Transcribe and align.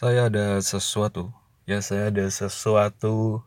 saya 0.00 0.32
ada 0.32 0.56
sesuatu. 0.64 1.28
Ya 1.68 1.84
saya 1.84 2.08
ada 2.08 2.24
sesuatu 2.32 3.44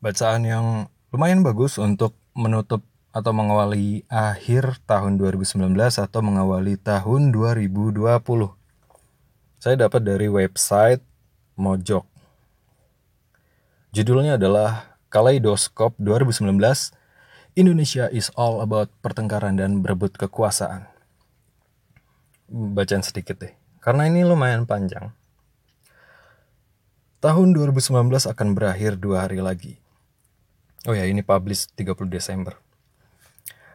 bacaan 0.00 0.48
yang 0.48 0.66
lumayan 1.12 1.44
bagus 1.44 1.76
untuk 1.76 2.16
menutup 2.32 2.80
atau 3.12 3.36
mengawali 3.36 4.08
akhir 4.08 4.80
tahun 4.88 5.20
2019 5.20 5.60
atau 5.76 6.20
mengawali 6.24 6.80
tahun 6.80 7.36
2020 7.36 8.00
saya 9.60 9.76
dapat 9.76 10.08
dari 10.08 10.30
website 10.32 11.04
Mojok. 11.60 12.08
Judulnya 13.92 14.40
adalah 14.40 14.96
Kaleidoskop 15.12 16.00
2019 16.00 16.56
Indonesia 17.60 18.08
is 18.08 18.32
all 18.40 18.64
about 18.64 18.88
pertengkaran 19.04 19.60
dan 19.60 19.84
berebut 19.84 20.16
kekuasaan. 20.16 20.88
Bacaan 22.48 23.04
sedikit 23.04 23.36
deh 23.36 23.59
karena 23.80 24.06
ini 24.06 24.22
lumayan 24.22 24.68
panjang. 24.68 25.12
Tahun 27.20 27.48
2019 27.52 28.08
akan 28.32 28.48
berakhir 28.56 28.96
dua 28.96 29.28
hari 29.28 29.44
lagi. 29.44 29.76
Oh 30.88 30.96
ya, 30.96 31.04
ini 31.04 31.20
publish 31.20 31.68
30 31.76 32.08
Desember. 32.08 32.56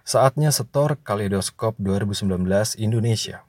Saatnya 0.01 0.49
setor 0.49 0.97
Kaleidoskop 0.97 1.77
2019 1.77 2.41
Indonesia. 2.81 3.45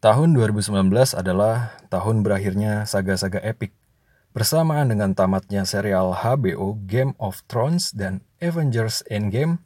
Tahun 0.00 0.32
2019 0.32 0.88
adalah 1.12 1.76
tahun 1.92 2.24
berakhirnya 2.24 2.88
saga-saga 2.88 3.44
epic 3.44 3.76
bersamaan 4.32 4.88
dengan 4.88 5.12
tamatnya 5.12 5.68
serial 5.68 6.16
HBO 6.16 6.80
Game 6.88 7.12
of 7.20 7.44
Thrones 7.44 7.92
dan 7.92 8.24
Avengers 8.40 9.04
Endgame 9.12 9.60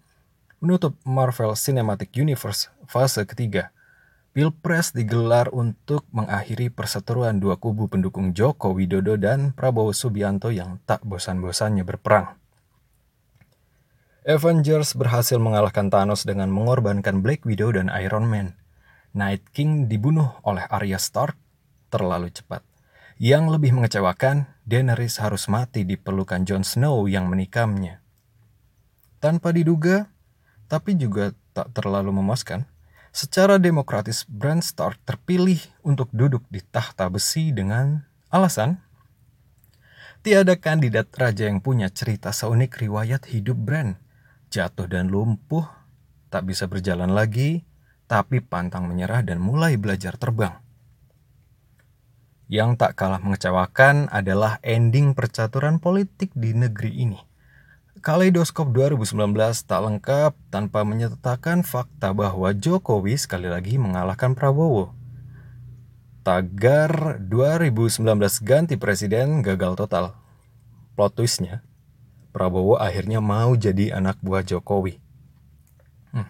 menutup 0.59 0.98
Marvel 1.06 1.55
Cinematic 1.55 2.19
Universe 2.19 2.75
fase 2.91 3.23
ketiga 3.23 3.70
Pilpres 4.34 4.91
digelar 4.91 5.47
untuk 5.55 6.11
mengakhiri 6.11 6.66
perseteruan 6.66 7.38
dua 7.38 7.55
kubu 7.55 7.87
pendukung 7.87 8.34
Joko 8.34 8.75
Widodo 8.75 9.14
dan 9.14 9.55
Prabowo 9.55 9.95
Subianto 9.95 10.50
yang 10.50 10.83
tak 10.83 11.06
bosan-bosannya 11.06 11.86
berperang. 11.86 12.34
Avengers 14.27 14.98
berhasil 14.98 15.39
mengalahkan 15.39 15.86
Thanos 15.86 16.27
dengan 16.27 16.50
mengorbankan 16.50 17.22
Black 17.22 17.47
Widow 17.47 17.78
dan 17.78 17.86
Iron 17.94 18.27
Man. 18.27 18.59
Night 19.14 19.55
King 19.55 19.86
dibunuh 19.86 20.34
oleh 20.42 20.66
Arya 20.66 20.98
Stark 20.98 21.39
terlalu 21.87 22.34
cepat. 22.34 22.66
Yang 23.22 23.55
lebih 23.55 23.70
mengecewakan, 23.78 24.50
Daenerys 24.66 25.22
harus 25.22 25.47
mati 25.47 25.87
di 25.87 25.94
pelukan 25.94 26.42
Jon 26.42 26.66
Snow 26.66 27.06
yang 27.06 27.31
menikamnya. 27.31 28.03
Tanpa 29.22 29.55
diduga, 29.55 30.11
tapi 30.66 30.98
juga 30.98 31.31
tak 31.55 31.70
terlalu 31.70 32.11
memuaskan, 32.11 32.66
Secara 33.15 33.62
demokratis, 33.62 34.27
Bran 34.27 34.59
Stark 34.59 34.98
terpilih 35.07 35.62
untuk 35.87 36.11
duduk 36.11 36.43
di 36.51 36.59
tahta 36.59 37.07
besi 37.07 37.55
dengan 37.55 38.03
alasan 38.27 38.83
tiada 40.27 40.59
kandidat 40.59 41.15
raja 41.15 41.47
yang 41.47 41.62
punya 41.62 41.87
cerita 41.95 42.34
seunik 42.34 42.75
riwayat 42.75 43.31
hidup 43.31 43.55
Bran. 43.55 44.03
Jatuh 44.51 44.91
dan 44.91 45.15
lumpuh, 45.15 45.62
tak 46.27 46.51
bisa 46.51 46.67
berjalan 46.67 47.15
lagi, 47.15 47.62
tapi 48.11 48.43
pantang 48.43 48.91
menyerah 48.91 49.23
dan 49.23 49.39
mulai 49.39 49.78
belajar 49.78 50.19
terbang. 50.19 50.59
Yang 52.51 52.83
tak 52.83 52.99
kalah 52.99 53.23
mengecewakan 53.23 54.11
adalah 54.11 54.59
ending 54.67 55.15
percaturan 55.15 55.78
politik 55.78 56.34
di 56.34 56.51
negeri 56.51 56.93
ini. 56.99 57.34
Kaleidoskop 58.05 58.69
2019 58.69 59.16
tak 59.64 59.80
lengkap 59.80 60.36
tanpa 60.52 60.84
menyertakan 60.84 61.64
fakta 61.64 62.12
bahwa 62.12 62.52
Jokowi 62.52 63.16
sekali 63.16 63.48
lagi 63.48 63.80
mengalahkan 63.80 64.36
Prabowo. 64.36 64.92
Tagar 66.20 67.16
2019 67.25 68.05
ganti 68.44 68.77
presiden 68.77 69.41
gagal 69.41 69.80
total. 69.80 70.20
Plot 70.92 71.16
twistnya, 71.16 71.64
Prabowo 72.36 72.76
akhirnya 72.76 73.25
mau 73.25 73.56
jadi 73.56 73.97
anak 73.97 74.20
buah 74.20 74.44
Jokowi. 74.44 75.00
Hmm. 76.12 76.28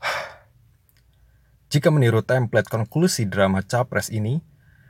Jika 1.76 1.92
meniru 1.92 2.24
template 2.24 2.72
konklusi 2.72 3.28
drama 3.28 3.60
Capres 3.60 4.08
ini, 4.08 4.40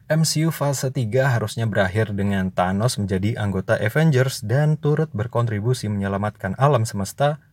MCU 0.08 0.48
fase 0.48 0.88
3 0.88 1.36
harusnya 1.36 1.68
berakhir 1.68 2.16
dengan 2.16 2.48
Thanos 2.48 2.96
menjadi 2.96 3.36
anggota 3.36 3.76
Avengers 3.76 4.40
dan 4.40 4.80
turut 4.80 5.12
berkontribusi 5.12 5.92
menyelamatkan 5.92 6.56
alam 6.56 6.88
semesta 6.88 7.44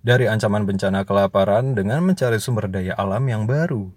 dari 0.00 0.24
ancaman 0.24 0.64
bencana 0.64 1.04
kelaparan 1.04 1.76
dengan 1.76 2.00
mencari 2.00 2.40
sumber 2.40 2.72
daya 2.72 2.96
alam 2.96 3.28
yang 3.28 3.44
baru. 3.44 3.92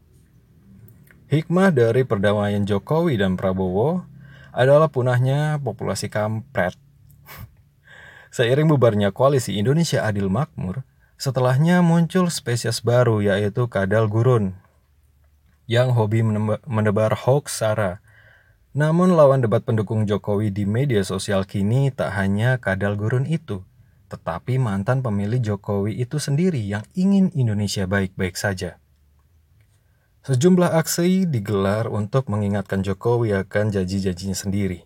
Hikmah 1.32 1.72
dari 1.72 2.04
perdamaian 2.04 2.68
Jokowi 2.68 3.16
dan 3.16 3.40
Prabowo 3.40 4.04
adalah 4.52 4.92
punahnya 4.92 5.56
populasi 5.64 6.12
kampret. 6.12 6.76
Seiring 8.36 8.68
bubarnya 8.68 9.16
koalisi 9.16 9.56
Indonesia 9.56 10.04
Adil 10.04 10.28
Makmur, 10.28 10.84
setelahnya 11.16 11.80
muncul 11.80 12.28
spesies 12.28 12.84
baru 12.84 13.24
yaitu 13.24 13.72
kadal 13.72 14.12
gurun 14.12 14.61
yang 15.72 15.96
hobi 15.96 16.20
menebar 16.68 17.16
hoax 17.16 17.64
sara. 17.64 18.04
Namun 18.76 19.16
lawan 19.16 19.40
debat 19.40 19.64
pendukung 19.64 20.04
Jokowi 20.04 20.52
di 20.52 20.68
media 20.68 21.00
sosial 21.08 21.48
kini 21.48 21.96
tak 21.96 22.12
hanya 22.20 22.60
kadal 22.60 23.00
gurun 23.00 23.24
itu, 23.24 23.64
tetapi 24.12 24.60
mantan 24.60 25.00
pemilih 25.00 25.40
Jokowi 25.40 25.96
itu 26.04 26.20
sendiri 26.20 26.60
yang 26.60 26.84
ingin 26.92 27.32
Indonesia 27.32 27.88
baik-baik 27.88 28.36
saja. 28.36 28.84
Sejumlah 30.28 30.76
aksi 30.76 31.24
digelar 31.24 31.88
untuk 31.88 32.28
mengingatkan 32.28 32.84
Jokowi 32.84 33.32
akan 33.40 33.72
janji-janjinya 33.72 34.36
sendiri. 34.36 34.84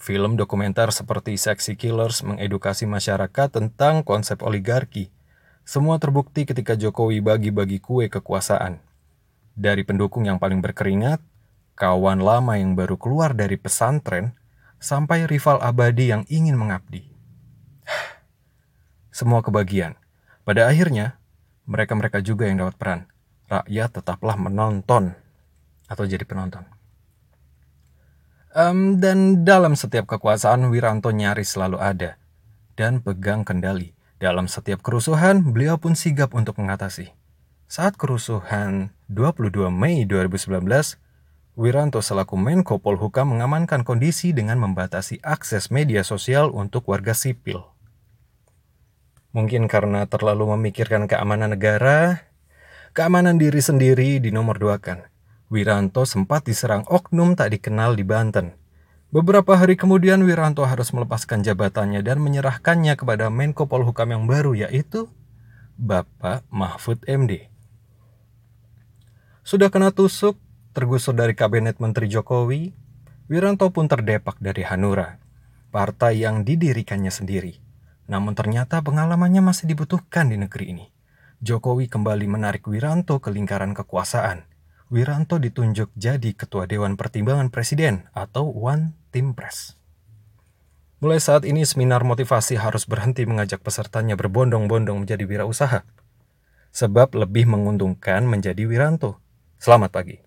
Film 0.00 0.40
dokumenter 0.40 0.88
seperti 0.88 1.36
Sexy 1.36 1.76
Killers 1.76 2.24
mengedukasi 2.24 2.88
masyarakat 2.88 3.60
tentang 3.60 4.00
konsep 4.00 4.40
oligarki. 4.40 5.12
Semua 5.68 6.00
terbukti 6.00 6.48
ketika 6.48 6.80
Jokowi 6.80 7.20
bagi-bagi 7.20 7.76
kue 7.76 8.08
kekuasaan. 8.08 8.93
Dari 9.54 9.86
pendukung 9.86 10.26
yang 10.26 10.42
paling 10.42 10.58
berkeringat, 10.58 11.22
kawan 11.78 12.18
lama 12.18 12.58
yang 12.58 12.74
baru 12.74 12.98
keluar 12.98 13.34
dari 13.34 13.54
pesantren, 13.54 14.34
sampai 14.82 15.30
rival 15.30 15.62
abadi 15.62 16.10
yang 16.10 16.26
ingin 16.26 16.58
mengabdi. 16.58 17.06
Semua 19.18 19.40
kebagian. 19.40 19.94
Pada 20.44 20.68
akhirnya, 20.68 21.16
mereka-mereka 21.64 22.20
juga 22.20 22.50
yang 22.50 22.60
dapat 22.60 22.76
peran. 22.76 23.00
Rakyat 23.48 23.90
tetaplah 24.02 24.36
menonton 24.36 25.16
atau 25.88 26.04
jadi 26.04 26.24
penonton. 26.26 26.64
Um, 28.54 29.02
dan 29.02 29.42
dalam 29.42 29.74
setiap 29.74 30.06
kekuasaan, 30.06 30.70
Wiranto 30.70 31.10
nyaris 31.10 31.58
selalu 31.58 31.78
ada 31.82 32.22
dan 32.78 33.02
pegang 33.02 33.42
kendali. 33.42 33.98
Dalam 34.22 34.46
setiap 34.46 34.78
kerusuhan, 34.78 35.42
beliau 35.42 35.74
pun 35.74 35.98
sigap 35.98 36.38
untuk 36.38 36.62
mengatasi. 36.62 37.10
Saat 37.66 37.98
kerusuhan 37.98 38.93
22 39.12 39.68
Mei 39.68 40.08
2019, 40.08 40.96
Wiranto 41.54 42.00
selaku 42.00 42.40
Menko 42.40 42.80
Polhukam 42.80 43.36
mengamankan 43.36 43.84
kondisi 43.84 44.32
dengan 44.32 44.56
membatasi 44.58 45.20
akses 45.20 45.68
media 45.68 46.00
sosial 46.02 46.48
untuk 46.50 46.88
warga 46.88 47.12
sipil. 47.12 47.62
Mungkin 49.36 49.68
karena 49.68 50.08
terlalu 50.08 50.56
memikirkan 50.56 51.04
keamanan 51.04 51.52
negara, 51.52 52.26
keamanan 52.96 53.36
diri 53.36 53.60
sendiri 53.60 54.18
di 54.24 54.32
nomor 54.32 54.56
dua 54.56 54.80
kan. 54.80 55.06
Wiranto 55.52 56.08
sempat 56.08 56.48
diserang 56.48 56.82
oknum 56.88 57.36
tak 57.36 57.54
dikenal 57.54 57.94
di 57.94 58.02
Banten. 58.02 58.56
Beberapa 59.14 59.54
hari 59.54 59.78
kemudian 59.78 60.26
Wiranto 60.26 60.66
harus 60.66 60.90
melepaskan 60.90 61.46
jabatannya 61.46 62.02
dan 62.02 62.18
menyerahkannya 62.18 62.98
kepada 62.98 63.30
Menko 63.30 63.70
Polhukam 63.70 64.10
yang 64.10 64.24
baru 64.26 64.58
yaitu 64.58 65.06
Bapak 65.78 66.42
Mahfud 66.50 66.98
MD. 67.06 67.53
Sudah 69.44 69.68
kena 69.68 69.92
tusuk, 69.92 70.40
tergusur 70.72 71.12
dari 71.12 71.36
kabinet 71.36 71.76
Menteri 71.76 72.08
Jokowi, 72.08 72.72
Wiranto 73.28 73.68
pun 73.68 73.84
terdepak 73.84 74.40
dari 74.40 74.64
Hanura, 74.64 75.20
partai 75.68 76.24
yang 76.24 76.48
didirikannya 76.48 77.12
sendiri. 77.12 77.60
Namun 78.08 78.32
ternyata 78.32 78.80
pengalamannya 78.80 79.44
masih 79.44 79.68
dibutuhkan 79.68 80.32
di 80.32 80.40
negeri 80.40 80.72
ini. 80.72 80.86
Jokowi 81.44 81.92
kembali 81.92 82.24
menarik 82.24 82.64
Wiranto 82.64 83.20
ke 83.20 83.28
lingkaran 83.28 83.76
kekuasaan. 83.76 84.48
Wiranto 84.88 85.36
ditunjuk 85.36 85.92
jadi 85.92 86.32
Ketua 86.32 86.64
Dewan 86.64 86.96
Pertimbangan 86.96 87.52
Presiden 87.52 88.08
atau 88.16 88.48
One 88.48 88.96
Team 89.12 89.36
Press. 89.36 89.76
Mulai 91.04 91.20
saat 91.20 91.44
ini 91.44 91.68
seminar 91.68 92.00
motivasi 92.00 92.56
harus 92.56 92.88
berhenti 92.88 93.28
mengajak 93.28 93.60
pesertanya 93.60 94.16
berbondong-bondong 94.16 95.04
menjadi 95.04 95.28
wirausaha. 95.28 95.84
Sebab 96.72 97.12
lebih 97.12 97.44
menguntungkan 97.44 98.24
menjadi 98.24 98.64
Wiranto 98.64 99.20
Selamat 99.64 99.96
pagi. 99.96 100.20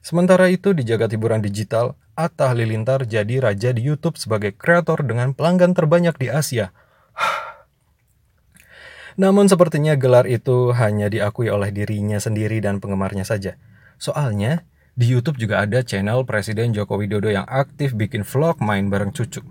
Sementara 0.00 0.48
itu 0.48 0.72
di 0.72 0.80
jagat 0.80 1.12
hiburan 1.12 1.44
digital, 1.44 1.92
Atta 2.16 2.48
Halilintar 2.48 3.04
jadi 3.04 3.36
raja 3.36 3.68
di 3.76 3.84
YouTube 3.84 4.16
sebagai 4.16 4.56
kreator 4.56 5.04
dengan 5.04 5.36
pelanggan 5.36 5.76
terbanyak 5.76 6.16
di 6.16 6.32
Asia. 6.32 6.72
Namun 9.20 9.52
sepertinya 9.52 9.92
gelar 10.00 10.24
itu 10.24 10.72
hanya 10.72 11.12
diakui 11.12 11.52
oleh 11.52 11.68
dirinya 11.68 12.16
sendiri 12.16 12.64
dan 12.64 12.80
penggemarnya 12.80 13.28
saja. 13.28 13.60
Soalnya, 14.00 14.64
di 14.96 15.04
YouTube 15.04 15.36
juga 15.36 15.60
ada 15.60 15.84
channel 15.84 16.24
Presiden 16.24 16.72
Joko 16.72 16.96
Widodo 16.96 17.28
yang 17.28 17.44
aktif 17.44 17.92
bikin 17.92 18.24
vlog 18.24 18.56
main 18.64 18.88
bareng 18.88 19.12
cucu. 19.12 19.44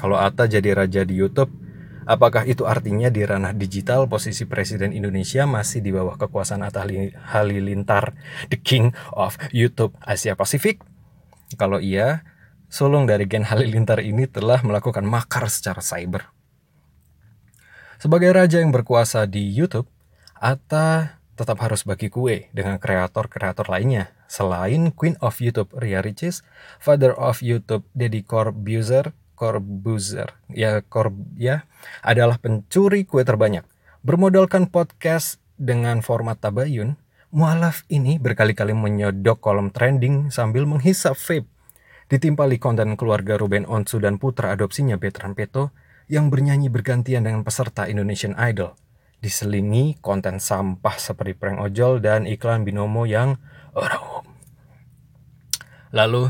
Kalau 0.00 0.16
Atta 0.16 0.48
jadi 0.48 0.72
raja 0.72 1.04
di 1.04 1.20
YouTube, 1.20 1.52
apakah 2.04 2.44
itu 2.48 2.64
artinya 2.64 3.12
di 3.12 3.24
ranah 3.24 3.52
digital 3.56 4.08
posisi 4.08 4.44
Presiden 4.44 4.92
Indonesia 4.94 5.44
masih 5.44 5.84
di 5.84 5.90
bawah 5.90 6.16
kekuasaan 6.16 6.64
Atta 6.64 6.84
Halilintar, 7.34 8.16
the 8.48 8.60
King 8.60 8.92
of 9.12 9.36
YouTube 9.50 9.96
Asia 10.04 10.36
Pasifik? 10.38 10.80
Kalau 11.60 11.82
iya, 11.82 12.24
sulung 12.72 13.04
dari 13.04 13.28
Gen 13.28 13.46
Halilintar 13.46 14.02
ini 14.02 14.26
telah 14.26 14.60
melakukan 14.66 15.06
makar 15.06 15.46
secara 15.52 15.84
cyber. 15.84 16.32
Sebagai 18.02 18.34
raja 18.36 18.60
yang 18.60 18.74
berkuasa 18.74 19.24
di 19.24 19.48
YouTube, 19.48 19.88
Atta 20.36 21.16
tetap 21.34 21.58
harus 21.62 21.82
bagi 21.82 22.10
kue 22.10 22.52
dengan 22.54 22.78
kreator-kreator 22.78 23.66
lainnya. 23.66 24.14
Selain 24.30 24.90
Queen 24.94 25.18
of 25.18 25.38
YouTube 25.42 25.70
Ria 25.74 26.02
Ricis, 26.02 26.46
Father 26.78 27.14
of 27.14 27.42
YouTube 27.42 27.86
Deddy 27.94 28.22
Corbuzier, 28.26 29.14
Corbuzier, 29.34 30.32
ya 30.50 30.80
Corb 30.86 31.14
ya 31.34 31.66
adalah 32.00 32.38
pencuri 32.38 33.04
kue 33.04 33.26
terbanyak. 33.26 33.66
Bermodalkan 34.06 34.70
podcast 34.70 35.42
dengan 35.58 36.00
format 36.00 36.38
tabayun, 36.38 36.96
mualaf 37.34 37.82
ini 37.90 38.22
berkali-kali 38.22 38.72
menyodok 38.72 39.42
kolom 39.42 39.74
trending 39.74 40.30
sambil 40.30 40.64
menghisap 40.64 41.18
vape. 41.18 41.50
Ditimpali 42.08 42.62
konten 42.62 42.94
keluarga 42.94 43.34
Ruben 43.34 43.66
Onsu 43.66 43.98
dan 43.98 44.22
putra 44.22 44.54
adopsinya 44.54 45.00
Betran 45.00 45.34
Peto 45.34 45.74
yang 46.06 46.28
bernyanyi 46.28 46.68
bergantian 46.68 47.24
dengan 47.24 47.42
peserta 47.42 47.88
Indonesian 47.90 48.36
Idol 48.36 48.76
diselingi 49.24 49.96
konten 50.04 50.36
sampah 50.36 51.00
seperti 51.00 51.32
prank 51.32 51.56
ojol 51.56 52.04
dan 52.04 52.28
iklan 52.28 52.60
binomo 52.60 53.08
yang 53.08 53.40
orang 53.72 54.28
Lalu, 55.94 56.26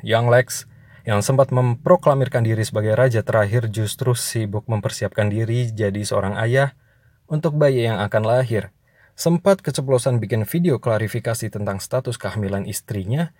Young 0.00 0.32
Lex 0.32 0.64
yang 1.02 1.20
sempat 1.20 1.50
memproklamirkan 1.50 2.46
diri 2.46 2.62
sebagai 2.62 2.94
raja 2.94 3.26
terakhir 3.26 3.66
justru 3.70 4.14
sibuk 4.14 4.70
mempersiapkan 4.70 5.26
diri 5.26 5.70
jadi 5.70 5.98
seorang 6.02 6.38
ayah 6.38 6.78
untuk 7.26 7.58
bayi 7.58 7.86
yang 7.90 7.98
akan 7.98 8.22
lahir. 8.22 8.70
Sempat 9.12 9.60
keceplosan 9.60 10.22
bikin 10.22 10.48
video 10.48 10.80
klarifikasi 10.80 11.52
tentang 11.52 11.82
status 11.82 12.16
kehamilan 12.16 12.64
istrinya, 12.64 13.34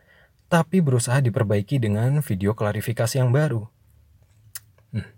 tapi 0.53 0.85
berusaha 0.85 1.23
diperbaiki 1.25 1.81
dengan 1.81 2.20
video 2.20 2.53
klarifikasi 2.53 3.17
yang 3.17 3.32
baru. 3.32 3.64
Hmm. 4.93 5.09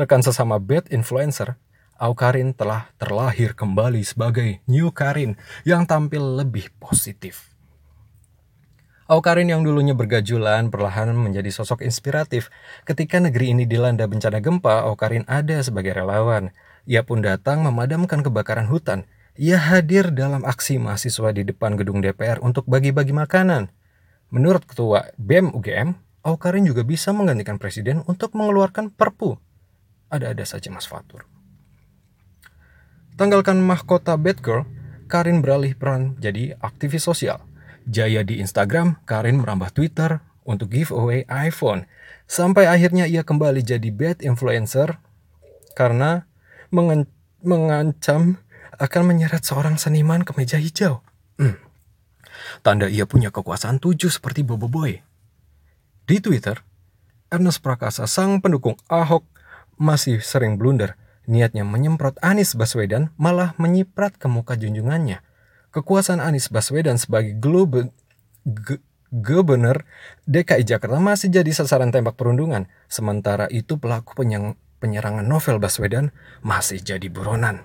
Rekan 0.00 0.24
sesama 0.24 0.58
bad 0.58 0.90
influencer 0.90 1.60
Aukarin 2.02 2.50
telah 2.50 2.90
terlahir 2.98 3.54
kembali 3.54 4.02
sebagai 4.02 4.58
New 4.66 4.90
Karin 4.90 5.38
yang 5.62 5.86
tampil 5.86 6.34
lebih 6.34 6.74
positif. 6.82 7.51
Aukarin 9.12 9.52
yang 9.52 9.60
dulunya 9.60 9.92
bergajulan 9.92 10.72
perlahan 10.72 11.12
menjadi 11.12 11.52
sosok 11.52 11.84
inspiratif. 11.84 12.48
Ketika 12.88 13.20
negeri 13.20 13.52
ini 13.52 13.68
dilanda 13.68 14.08
bencana 14.08 14.40
gempa, 14.40 14.88
Aukarin 14.88 15.28
ada 15.28 15.60
sebagai 15.60 15.92
relawan. 15.92 16.48
Ia 16.88 17.04
pun 17.04 17.20
datang 17.20 17.60
memadamkan 17.60 18.24
kebakaran 18.24 18.72
hutan. 18.72 19.04
Ia 19.36 19.60
hadir 19.60 20.16
dalam 20.16 20.48
aksi 20.48 20.80
mahasiswa 20.80 21.28
di 21.36 21.44
depan 21.44 21.76
gedung 21.76 22.00
DPR 22.00 22.40
untuk 22.40 22.64
bagi-bagi 22.64 23.12
makanan. 23.12 23.68
Menurut 24.32 24.64
Ketua 24.64 25.12
BEM 25.20 25.52
UGM, 25.52 25.92
Aukarin 26.24 26.64
juga 26.64 26.80
bisa 26.80 27.12
menggantikan 27.12 27.60
presiden 27.60 28.00
untuk 28.08 28.32
mengeluarkan 28.32 28.96
perpu. 28.96 29.36
Ada-ada 30.08 30.48
saja 30.48 30.72
Mas 30.72 30.88
Fatur. 30.88 31.28
Tanggalkan 33.20 33.60
mahkota 33.60 34.16
Batgirl, 34.16 34.64
Karin 35.04 35.44
beralih 35.44 35.76
peran 35.76 36.16
jadi 36.16 36.56
aktivis 36.64 37.04
sosial. 37.04 37.51
Jaya 37.88 38.22
di 38.22 38.38
Instagram, 38.38 39.02
Karin 39.08 39.42
merambah 39.42 39.74
Twitter 39.74 40.22
untuk 40.46 40.70
giveaway 40.70 41.26
iPhone. 41.26 41.86
Sampai 42.26 42.70
akhirnya 42.70 43.04
ia 43.06 43.26
kembali 43.26 43.62
jadi 43.62 43.88
bad 43.90 44.22
influencer 44.22 44.98
karena 45.74 46.24
mengan 46.70 47.10
mengancam 47.42 48.38
akan 48.78 49.02
menyeret 49.02 49.42
seorang 49.42 49.76
seniman 49.76 50.22
ke 50.22 50.32
meja 50.38 50.56
hijau. 50.56 51.02
Hmm. 51.36 51.58
Tanda 52.62 52.86
ia 52.86 53.04
punya 53.04 53.34
kekuasaan 53.34 53.82
tujuh 53.82 54.08
seperti 54.08 54.46
Bobo 54.46 54.70
Boy. 54.70 55.02
Di 56.06 56.18
Twitter, 56.18 56.62
Ernest 57.30 57.62
Prakasa, 57.62 58.06
sang 58.06 58.42
pendukung 58.42 58.78
Ahok, 58.90 59.26
masih 59.78 60.22
sering 60.22 60.58
blunder 60.58 60.98
Niatnya 61.22 61.62
menyemprot 61.62 62.18
Anies 62.18 62.58
Baswedan 62.58 63.14
malah 63.14 63.54
menyiprat 63.54 64.18
ke 64.18 64.26
muka 64.26 64.58
junjungannya. 64.58 65.22
Kekuasaan 65.72 66.20
Anies 66.20 66.52
Baswedan 66.52 67.00
sebagai 67.00 67.32
globe, 67.40 67.88
gubernur 69.08 69.88
DKI 70.28 70.68
Jakarta 70.68 71.00
masih 71.00 71.32
jadi 71.32 71.48
sasaran 71.48 71.88
tembak 71.88 72.20
perundungan. 72.20 72.68
Sementara 72.92 73.48
itu 73.48 73.80
pelaku 73.80 74.12
penyang, 74.12 74.60
penyerangan 74.84 75.24
novel 75.24 75.56
Baswedan 75.56 76.12
masih 76.44 76.84
jadi 76.84 77.08
buronan. 77.08 77.64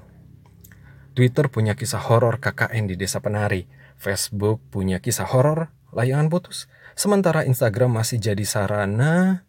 Twitter 1.20 1.52
punya 1.52 1.76
kisah 1.76 2.00
horor 2.00 2.40
KKN 2.40 2.88
di 2.88 2.96
Desa 2.96 3.20
Penari. 3.20 3.68
Facebook 4.00 4.64
punya 4.72 5.04
kisah 5.04 5.28
horor 5.28 5.76
layangan 5.92 6.32
putus. 6.32 6.72
Sementara 6.96 7.44
Instagram 7.44 7.92
masih 7.92 8.24
jadi 8.24 8.46
sarana 8.48 9.44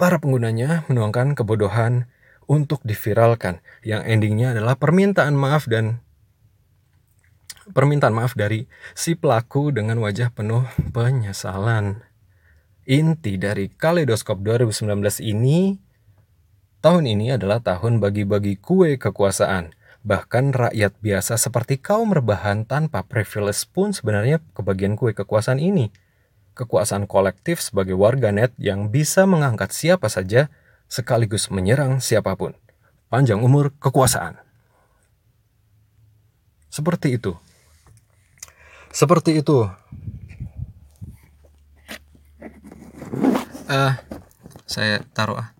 para 0.00 0.16
penggunanya 0.22 0.88
menuangkan 0.88 1.36
kebodohan, 1.36 2.08
untuk 2.44 2.84
diviralkan 2.84 3.64
yang 3.80 4.04
endingnya 4.04 4.52
adalah 4.52 4.76
permintaan 4.76 5.32
maaf 5.32 5.64
dan 5.64 6.03
permintaan 7.72 8.12
maaf 8.12 8.36
dari 8.36 8.68
si 8.92 9.16
pelaku 9.16 9.72
dengan 9.72 9.96
wajah 10.04 10.28
penuh 10.34 10.68
penyesalan. 10.92 12.04
Inti 12.84 13.40
dari 13.40 13.72
Kaleidoskop 13.72 14.44
2019 14.44 15.24
ini 15.24 15.80
tahun 16.84 17.08
ini 17.08 17.32
adalah 17.32 17.64
tahun 17.64 17.96
bagi-bagi 18.04 18.60
kue 18.60 19.00
kekuasaan. 19.00 19.72
Bahkan 20.04 20.52
rakyat 20.52 21.00
biasa 21.00 21.40
seperti 21.40 21.80
kaum 21.80 22.12
rebahan 22.12 22.68
tanpa 22.68 23.08
privilege 23.08 23.64
pun 23.72 23.96
sebenarnya 23.96 24.44
kebagian 24.52 25.00
kue 25.00 25.16
kekuasaan 25.16 25.56
ini. 25.56 25.88
Kekuasaan 26.52 27.08
kolektif 27.08 27.64
sebagai 27.64 27.96
warganet 27.96 28.52
yang 28.60 28.92
bisa 28.92 29.24
mengangkat 29.24 29.72
siapa 29.72 30.12
saja 30.12 30.52
sekaligus 30.92 31.48
menyerang 31.48 32.04
siapa 32.04 32.36
pun. 32.36 32.52
Panjang 33.08 33.40
umur 33.40 33.72
kekuasaan. 33.80 34.44
Seperti 36.68 37.16
itu. 37.16 37.32
Seperti 38.94 39.42
itu. 39.42 39.66
Uh, 43.66 43.92
saya 44.70 45.02
taruh 45.10 45.42
ah. 45.42 45.50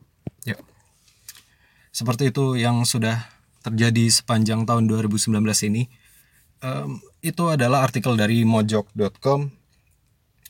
Yuk. 0.47 0.62
Seperti 1.90 2.30
itu 2.30 2.54
yang 2.54 2.87
sudah 2.87 3.26
terjadi 3.66 4.06
sepanjang 4.06 4.70
tahun 4.70 4.87
2019 4.87 5.35
ini. 5.66 5.90
Um, 6.62 7.02
itu 7.26 7.50
adalah 7.50 7.82
artikel 7.82 8.14
dari 8.14 8.47
mojok.com. 8.47 9.50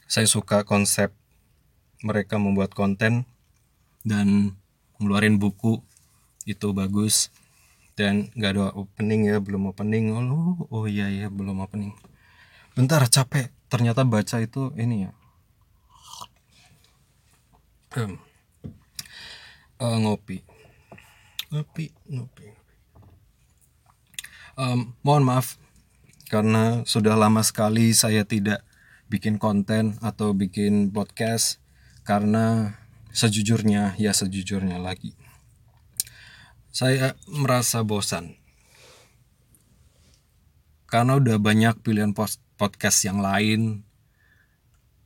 Saya 0.05 0.29
suka 0.29 0.69
konsep 0.69 1.09
mereka 2.05 2.37
membuat 2.37 2.77
konten 2.77 3.25
dan 4.05 4.61
ngeluarin 5.01 5.41
buku 5.41 5.81
itu 6.45 6.77
bagus 6.77 7.33
dan 7.97 8.29
nggak 8.37 8.53
ada 8.53 8.69
opening 8.77 9.33
ya 9.33 9.41
belum 9.41 9.73
opening 9.73 10.13
oh 10.13 10.69
oh 10.69 10.85
iya 10.85 11.09
iya 11.09 11.33
belum 11.33 11.65
opening 11.65 11.97
bentar 12.75 13.03
capek. 13.09 13.51
Ternyata 13.71 14.07
baca 14.07 14.39
itu 14.39 14.71
ini 14.79 15.09
ya. 15.09 15.13
Um, 17.95 18.19
uh, 19.79 19.99
ngopi. 20.03 20.43
Ngopi 21.51 21.95
ngopi 22.11 22.65
um, 24.59 24.95
mohon 25.03 25.25
maaf. 25.27 25.59
Karena 26.31 26.83
sudah 26.89 27.15
lama 27.15 27.45
sekali 27.45 27.95
saya 27.95 28.27
tidak 28.27 28.65
bikin 29.07 29.39
konten 29.39 30.01
atau 30.01 30.35
bikin 30.35 30.91
podcast. 30.91 31.63
Karena 32.05 32.77
sejujurnya 33.15 33.95
ya 34.01 34.13
sejujurnya 34.13 34.81
lagi. 34.81 35.15
Saya 36.75 37.15
merasa 37.31 37.87
bosan. 37.87 38.35
Karena 40.91 41.19
udah 41.19 41.39
banyak 41.39 41.83
pilihan 41.83 42.15
podcast 42.55 43.03
yang 43.07 43.19
lain. 43.19 43.83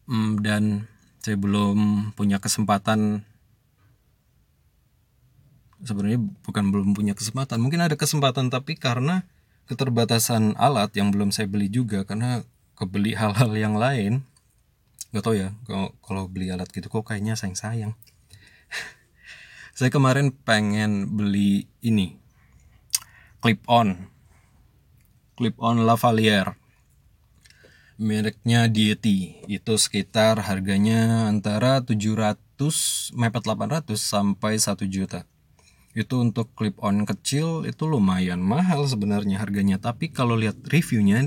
Hmm, 0.09 0.40
dan 0.40 0.88
saya 1.21 1.37
belum 1.37 2.11
punya 2.17 2.40
kesempatan. 2.40 3.25
Sebenarnya 5.78 6.19
bukan 6.43 6.75
belum 6.75 6.90
punya 6.97 7.14
kesempatan 7.14 7.62
mungkin 7.62 7.78
ada 7.78 7.95
kesempatan 7.95 8.50
tapi 8.50 8.75
karena 8.75 9.23
keterbatasan 9.71 10.59
alat 10.59 10.90
yang 10.99 11.14
belum 11.14 11.31
saya 11.31 11.47
beli 11.47 11.71
juga 11.71 12.02
karena 12.02 12.43
kebeli 12.75 13.14
hal-hal 13.14 13.55
yang 13.55 13.78
lain. 13.78 14.26
Gak 15.14 15.23
tau 15.23 15.38
ya 15.38 15.55
kalau 15.71 15.95
kalau 16.02 16.26
beli 16.26 16.50
alat 16.50 16.67
gitu 16.75 16.90
kok 16.90 17.07
kayaknya 17.07 17.33
sayang 17.33 17.57
sayang 17.57 17.93
saya 19.78 19.88
kemarin 19.88 20.37
pengen 20.37 21.14
beli 21.14 21.71
ini 21.81 22.19
clip 23.38 23.62
on. 23.71 24.11
Clip 25.38 25.55
on 25.62 25.87
lavalier 25.87 26.58
mereknya 27.99 28.71
Dieti. 28.71 29.43
Itu 29.50 29.76
sekitar 29.76 30.38
harganya 30.47 31.26
antara 31.26 31.83
700 31.83 32.38
mepet 33.19 33.43
800 33.45 33.99
sampai 33.99 34.57
1 34.57 34.87
juta. 34.87 35.26
Itu 35.93 36.23
untuk 36.23 36.55
clip 36.55 36.78
on 36.78 37.02
kecil 37.02 37.67
itu 37.67 37.85
lumayan 37.90 38.38
mahal 38.38 38.87
sebenarnya 38.87 39.43
harganya. 39.43 39.83
Tapi 39.83 40.14
kalau 40.14 40.38
lihat 40.38 40.62
reviewnya 40.71 41.26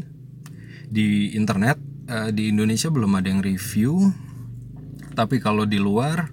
di 0.88 1.36
internet 1.36 1.76
uh, 2.08 2.32
di 2.32 2.50
Indonesia 2.50 2.88
belum 2.88 3.20
ada 3.20 3.28
yang 3.28 3.44
review. 3.44 4.16
Tapi 5.12 5.44
kalau 5.44 5.68
di 5.68 5.76
luar 5.76 6.32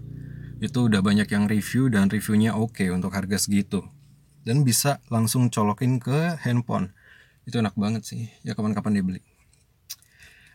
itu 0.62 0.86
udah 0.86 1.02
banyak 1.02 1.26
yang 1.34 1.50
review 1.50 1.90
dan 1.90 2.06
reviewnya 2.06 2.54
oke 2.54 2.78
okay 2.78 2.94
untuk 2.94 3.10
harga 3.10 3.42
segitu. 3.42 3.82
Dan 4.46 4.62
bisa 4.62 5.02
langsung 5.10 5.50
colokin 5.50 5.98
ke 5.98 6.38
handphone. 6.46 6.94
Itu 7.42 7.58
enak 7.58 7.74
banget 7.74 8.06
sih. 8.06 8.30
Ya 8.46 8.54
kapan-kapan 8.54 9.02
dibeli 9.02 9.27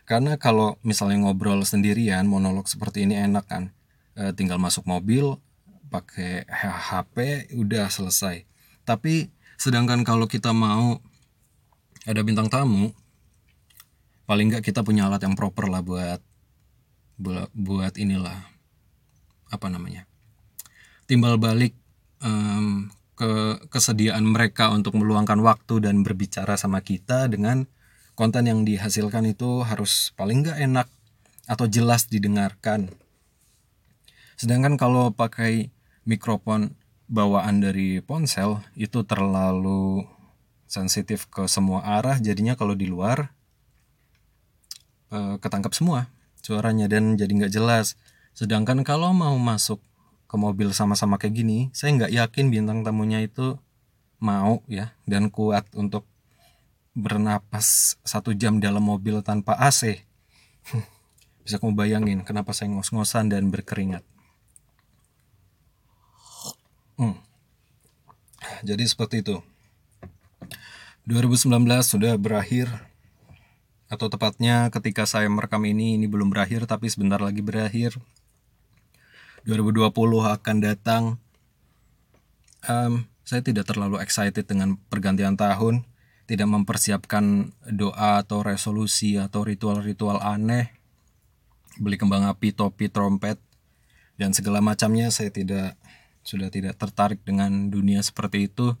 karena 0.04 0.36
kalau 0.36 0.76
misalnya 0.84 1.24
ngobrol 1.24 1.64
sendirian 1.64 2.28
monolog 2.28 2.68
seperti 2.68 3.08
ini 3.08 3.16
enak 3.16 3.44
kan. 3.48 3.72
E, 4.14 4.30
tinggal 4.36 4.60
masuk 4.62 4.86
mobil 4.86 5.40
pakai 5.88 6.44
HP 6.48 7.48
udah 7.56 7.88
selesai. 7.88 8.44
Tapi 8.84 9.32
sedangkan 9.56 10.04
kalau 10.04 10.28
kita 10.28 10.52
mau 10.52 11.00
ada 12.04 12.20
bintang 12.20 12.52
tamu 12.52 12.92
paling 14.28 14.52
nggak 14.52 14.64
kita 14.64 14.84
punya 14.84 15.08
alat 15.08 15.24
yang 15.24 15.36
proper 15.36 15.68
lah 15.68 15.80
buat 15.84 16.20
buat, 17.54 17.94
inilah 17.94 18.42
apa 19.52 19.66
namanya 19.70 20.02
timbal 21.06 21.38
balik 21.38 21.76
um, 22.18 22.90
ke 23.14 23.62
kesediaan 23.70 24.26
mereka 24.26 24.74
untuk 24.74 24.98
meluangkan 24.98 25.38
waktu 25.38 25.86
dan 25.86 26.02
berbicara 26.02 26.58
sama 26.58 26.82
kita 26.82 27.30
dengan 27.30 27.70
konten 28.14 28.46
yang 28.46 28.62
dihasilkan 28.62 29.26
itu 29.30 29.62
harus 29.66 30.14
paling 30.14 30.46
nggak 30.46 30.58
enak 30.58 30.88
atau 31.44 31.66
jelas 31.68 32.06
didengarkan. 32.08 32.90
Sedangkan 34.34 34.74
kalau 34.80 35.14
pakai 35.14 35.70
mikrofon 36.06 36.74
bawaan 37.06 37.60
dari 37.60 38.00
ponsel 38.00 38.64
itu 38.74 39.04
terlalu 39.04 40.08
sensitif 40.64 41.28
ke 41.28 41.44
semua 41.46 41.84
arah 41.84 42.16
jadinya 42.18 42.56
kalau 42.56 42.72
di 42.74 42.88
luar 42.88 43.30
eh, 45.12 45.36
ketangkap 45.38 45.76
semua 45.76 46.08
suaranya 46.44 46.86
dan 46.92 47.16
jadi 47.16 47.32
nggak 47.32 47.54
jelas. 47.56 47.96
Sedangkan 48.36 48.84
kalau 48.84 49.16
mau 49.16 49.32
masuk 49.40 49.80
ke 50.28 50.36
mobil 50.36 50.74
sama-sama 50.76 51.16
kayak 51.16 51.40
gini, 51.40 51.58
saya 51.72 51.96
nggak 51.96 52.12
yakin 52.12 52.52
bintang 52.52 52.84
tamunya 52.84 53.24
itu 53.24 53.56
mau 54.20 54.60
ya 54.68 54.92
dan 55.08 55.32
kuat 55.32 55.64
untuk 55.72 56.04
bernapas 56.94 57.98
satu 58.06 58.30
jam 58.32 58.62
dalam 58.62 58.86
mobil 58.86 59.18
tanpa 59.26 59.58
AC. 59.58 60.06
Bisa 61.44 61.60
kamu 61.60 61.76
bayangin 61.76 62.22
kenapa 62.22 62.54
saya 62.54 62.72
ngos-ngosan 62.72 63.28
dan 63.28 63.50
berkeringat. 63.50 64.06
Hmm. 66.94 67.18
Jadi 68.62 68.86
seperti 68.86 69.26
itu. 69.26 69.42
2019 71.04 71.52
sudah 71.84 72.16
berakhir 72.16 72.70
atau 73.92 74.08
tepatnya 74.08 74.72
ketika 74.72 75.04
saya 75.04 75.28
merekam 75.28 75.60
ini 75.68 76.00
ini 76.00 76.08
belum 76.08 76.32
berakhir 76.32 76.64
tapi 76.64 76.88
sebentar 76.88 77.20
lagi 77.20 77.44
berakhir. 77.44 77.98
2020 79.44 79.92
akan 80.24 80.56
datang. 80.64 81.04
Um, 82.64 83.04
saya 83.28 83.44
tidak 83.44 83.68
terlalu 83.68 84.00
excited 84.00 84.48
dengan 84.48 84.80
pergantian 84.88 85.36
tahun 85.36 85.84
tidak 86.24 86.48
mempersiapkan 86.48 87.52
doa 87.68 88.24
atau 88.24 88.40
resolusi 88.40 89.20
atau 89.20 89.44
ritual-ritual 89.44 90.20
aneh, 90.24 90.72
beli 91.76 92.00
kembang 92.00 92.24
api, 92.24 92.56
topi, 92.56 92.88
trompet, 92.88 93.36
dan 94.16 94.32
segala 94.32 94.64
macamnya 94.64 95.10
saya 95.10 95.28
tidak 95.28 95.76
sudah 96.24 96.48
tidak 96.48 96.80
tertarik 96.80 97.20
dengan 97.26 97.68
dunia 97.68 98.00
seperti 98.00 98.48
itu 98.48 98.72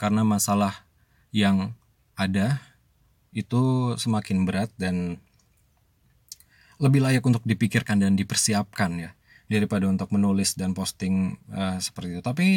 karena 0.00 0.24
masalah 0.24 0.88
yang 1.28 1.76
ada 2.16 2.64
itu 3.36 3.94
semakin 4.00 4.48
berat 4.48 4.72
dan 4.80 5.20
lebih 6.80 7.04
layak 7.04 7.20
untuk 7.20 7.44
dipikirkan 7.44 8.00
dan 8.00 8.16
dipersiapkan 8.16 8.90
ya 8.96 9.10
daripada 9.50 9.84
untuk 9.84 10.08
menulis 10.14 10.56
dan 10.56 10.72
posting 10.72 11.36
uh, 11.52 11.76
seperti 11.76 12.16
itu. 12.16 12.22
Tapi 12.24 12.48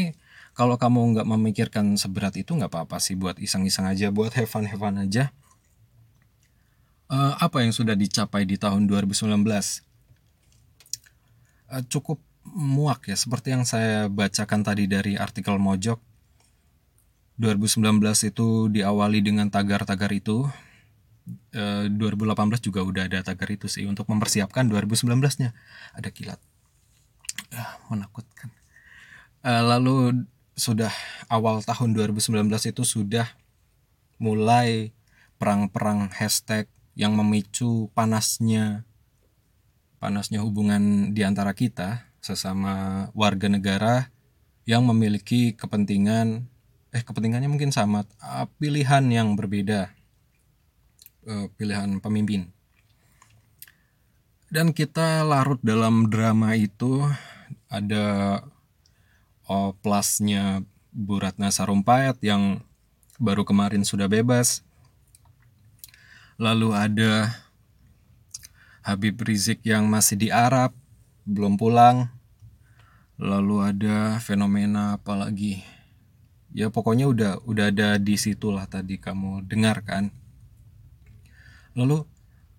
kalau 0.54 0.78
kamu 0.78 1.18
nggak 1.18 1.28
memikirkan 1.28 1.98
seberat 1.98 2.38
itu 2.38 2.54
nggak 2.54 2.70
apa-apa 2.70 3.02
sih 3.02 3.18
buat 3.18 3.42
iseng-iseng 3.42 3.90
aja 3.90 4.14
buat 4.14 4.38
have 4.38 4.50
fun 4.50 4.70
have 4.70 4.78
fun 4.78 5.02
aja. 5.02 5.34
Uh, 7.10 7.34
apa 7.38 7.62
yang 7.62 7.74
sudah 7.74 7.94
dicapai 7.94 8.46
di 8.46 8.58
tahun 8.58 8.90
2019 8.90 9.30
uh, 9.34 9.38
eh, 11.78 11.84
cukup 11.86 12.18
muak 12.54 13.06
ya 13.06 13.18
seperti 13.18 13.54
yang 13.54 13.66
saya 13.66 14.10
bacakan 14.10 14.62
tadi 14.66 14.86
dari 14.86 15.18
artikel 15.18 15.58
Mojok. 15.58 16.00
2019 17.42 17.98
itu 18.30 18.70
diawali 18.70 19.20
dengan 19.26 19.50
tagar-tagar 19.50 20.14
itu. 20.14 20.46
Uh, 21.54 21.90
eh, 21.90 21.98
2018 21.98 22.62
juga 22.62 22.86
udah 22.86 23.10
ada 23.10 23.26
tagar 23.26 23.50
itu 23.50 23.66
sih 23.66 23.90
untuk 23.90 24.06
mempersiapkan 24.06 24.70
2019-nya 24.70 25.50
ada 25.98 26.10
kilat. 26.14 26.38
Uh, 27.50 27.74
menakutkan. 27.90 28.54
Lalu 29.44 30.24
sudah 30.54 30.94
awal 31.30 31.66
tahun 31.66 31.98
2019 31.98 32.46
itu 32.70 32.84
sudah 32.86 33.26
mulai 34.22 34.94
perang-perang 35.42 36.14
hashtag 36.14 36.70
yang 36.94 37.18
memicu 37.18 37.90
panasnya 37.98 38.86
panasnya 39.98 40.46
hubungan 40.46 41.16
di 41.16 41.26
antara 41.26 41.58
kita 41.58 42.06
sesama 42.22 43.08
warga 43.18 43.50
negara 43.50 44.14
yang 44.64 44.86
memiliki 44.88 45.58
kepentingan 45.58 46.48
eh 46.94 47.02
kepentingannya 47.02 47.50
mungkin 47.50 47.74
sama 47.74 48.06
ah, 48.22 48.46
pilihan 48.62 49.04
yang 49.10 49.34
berbeda 49.34 49.90
eh, 51.26 51.48
pilihan 51.58 51.98
pemimpin. 51.98 52.54
Dan 54.54 54.70
kita 54.70 55.26
larut 55.26 55.58
dalam 55.66 56.14
drama 56.14 56.54
itu 56.54 57.02
ada 57.74 58.38
oplasnya 59.54 60.66
Bu 60.94 61.22
Ratna 61.22 61.54
Sarumpayat 61.54 62.18
yang 62.26 62.62
baru 63.22 63.46
kemarin 63.46 63.86
sudah 63.86 64.10
bebas. 64.10 64.66
Lalu 66.42 66.74
ada 66.74 67.34
Habib 68.82 69.22
Rizik 69.22 69.64
yang 69.64 69.88
masih 69.88 70.18
di 70.18 70.30
Arab, 70.34 70.74
belum 71.24 71.56
pulang. 71.56 72.10
Lalu 73.22 73.56
ada 73.64 74.18
fenomena 74.20 74.98
apa 74.98 75.14
lagi? 75.16 75.62
Ya 76.54 76.70
pokoknya 76.70 77.10
udah 77.10 77.32
udah 77.46 77.70
ada 77.70 77.98
di 77.98 78.18
situlah 78.18 78.66
tadi 78.66 78.98
kamu 78.98 79.46
dengarkan. 79.46 80.12
Lalu 81.74 82.06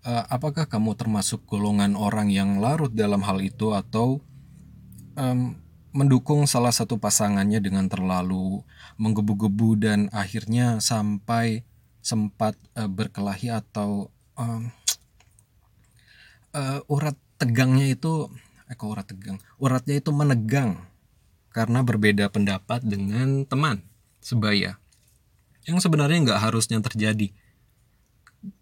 uh, 0.06 0.24
apakah 0.30 0.66
kamu 0.66 0.94
termasuk 0.98 1.44
golongan 1.46 1.94
orang 1.94 2.30
yang 2.30 2.58
larut 2.58 2.90
dalam 2.90 3.22
hal 3.22 3.38
itu 3.42 3.70
atau 3.74 4.22
um, 5.18 5.54
mendukung 5.94 6.50
salah 6.50 6.74
satu 6.74 6.98
pasangannya 6.98 7.62
dengan 7.62 7.86
terlalu 7.86 8.66
menggebu-gebu 8.98 9.78
dan 9.78 10.10
akhirnya 10.10 10.82
sampai 10.82 11.62
sempat 12.02 12.58
uh, 12.74 12.90
berkelahi 12.90 13.54
atau 13.54 14.10
um, 14.34 14.74
uh, 16.50 16.82
urat 16.94 17.14
tegangnya 17.38 17.94
itu 17.94 18.26
eh 18.66 18.74
kok 18.74 18.90
urat 18.90 19.06
tegang? 19.06 19.38
Uratnya 19.62 20.02
itu 20.02 20.10
menegang 20.10 20.82
karena 21.54 21.86
berbeda 21.86 22.26
pendapat 22.26 22.82
dengan 22.82 23.46
teman 23.46 23.86
sebaya. 24.18 24.82
Yang 25.62 25.86
sebenarnya 25.86 26.18
nggak 26.26 26.42
harusnya 26.42 26.82
terjadi. 26.82 27.30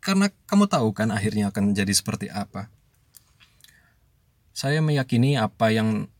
Karena 0.04 0.28
kamu 0.46 0.68
tahu 0.68 0.92
kan 0.92 1.08
akhirnya 1.08 1.48
akan 1.48 1.72
jadi 1.72 1.90
seperti 1.96 2.28
apa. 2.28 2.68
Saya 4.52 4.84
meyakini 4.84 5.40
apa 5.40 5.72
yang 5.72 6.11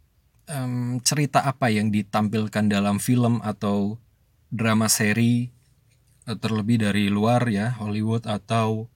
um, 0.52 1.00
cerita 1.00 1.42
apa 1.42 1.72
yang 1.72 1.88
ditampilkan 1.88 2.68
dalam 2.68 3.00
film 3.00 3.40
atau 3.40 3.96
drama 4.52 4.86
seri 4.86 5.48
uh, 6.28 6.36
terlebih 6.36 6.84
dari 6.84 7.08
luar 7.08 7.48
ya 7.48 7.72
Hollywood 7.80 8.28
atau 8.28 8.86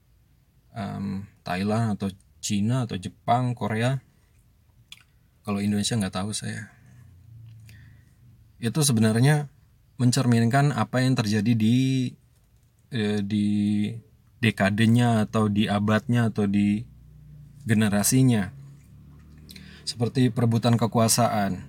um, 0.76 1.24
Thailand 1.42 1.96
atau 1.96 2.12
Cina 2.44 2.84
atau 2.84 3.00
Jepang 3.00 3.56
Korea? 3.56 3.98
Kalau 5.42 5.62
Indonesia 5.62 5.94
nggak 5.94 6.14
tahu 6.14 6.30
saya. 6.34 6.74
Itu 8.58 8.82
sebenarnya 8.82 9.46
mencerminkan 9.96 10.74
apa 10.74 11.06
yang 11.06 11.14
terjadi 11.14 11.54
di 11.54 12.10
eh, 12.90 13.22
di 13.22 13.46
dekadenya 14.42 15.28
atau 15.28 15.46
di 15.46 15.70
abadnya 15.70 16.34
atau 16.34 16.50
di 16.50 16.82
generasinya 17.62 18.55
seperti 19.86 20.34
perebutan 20.34 20.74
kekuasaan. 20.74 21.62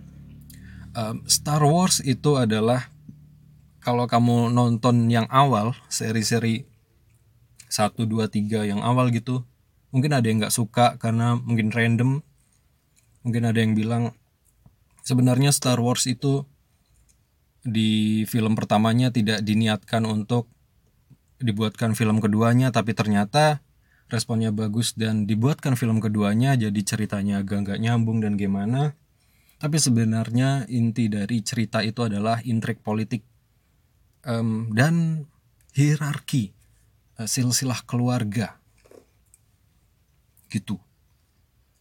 Um, 0.98 1.22
Star 1.30 1.62
Wars 1.62 2.02
itu 2.02 2.36
adalah 2.36 2.90
kalau 3.80 4.10
kamu 4.10 4.52
nonton 4.52 5.08
yang 5.08 5.30
awal, 5.30 5.78
seri-seri 5.88 6.66
1, 7.70 7.94
2, 7.94 8.10
3 8.28 8.68
yang 8.68 8.82
awal 8.82 9.14
gitu, 9.14 9.46
mungkin 9.94 10.12
ada 10.12 10.28
yang 10.28 10.44
nggak 10.44 10.52
suka 10.52 11.00
karena 11.00 11.40
mungkin 11.40 11.72
random 11.72 12.20
mungkin 13.24 13.44
ada 13.48 13.60
yang 13.60 13.76
bilang 13.76 14.16
sebenarnya 15.04 15.56
Star 15.56 15.80
Wars 15.80 16.08
itu 16.08 16.44
di 17.64 18.24
film 18.28 18.56
pertamanya 18.56 19.12
tidak 19.12 19.44
diniatkan 19.44 20.08
untuk 20.08 20.48
dibuatkan 21.40 21.96
film 21.96 22.20
keduanya 22.24 22.72
tapi 22.72 22.96
ternyata 22.96 23.60
responnya 24.08 24.56
bagus 24.56 24.96
dan 24.96 25.28
dibuatkan 25.28 25.76
film 25.76 26.00
keduanya 26.00 26.56
jadi 26.56 26.80
ceritanya 26.84 27.44
agak 27.44 27.68
nggak 27.68 27.80
nyambung 27.84 28.24
dan 28.24 28.40
gimana. 28.40 28.96
Tapi 29.58 29.78
sebenarnya 29.82 30.70
inti 30.70 31.10
dari 31.10 31.42
cerita 31.42 31.82
itu 31.82 32.06
adalah 32.06 32.40
intrik 32.46 32.86
politik 32.86 33.26
um, 34.24 34.70
dan 34.72 35.26
hierarki 35.74 36.54
uh, 37.18 37.26
silsilah 37.26 37.82
keluarga. 37.90 38.62
Gitu. 40.48 40.78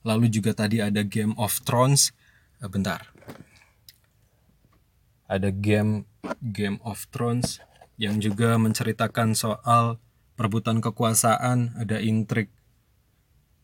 Lalu 0.02 0.33
juga 0.33 0.56
tadi 0.56 0.80
ada 0.80 1.04
Game 1.04 1.37
of 1.37 1.61
Thrones. 1.68 2.16
Uh, 2.59 2.71
bentar. 2.73 3.12
Ada 5.26 5.50
game 5.50 6.06
Game 6.38 6.78
of 6.87 7.11
Thrones 7.11 7.59
yang 7.99 8.23
juga 8.23 8.54
menceritakan 8.56 9.35
soal 9.35 9.99
perebutan 10.37 10.85
kekuasaan, 10.85 11.75
ada 11.81 11.99
intrik 11.99 12.52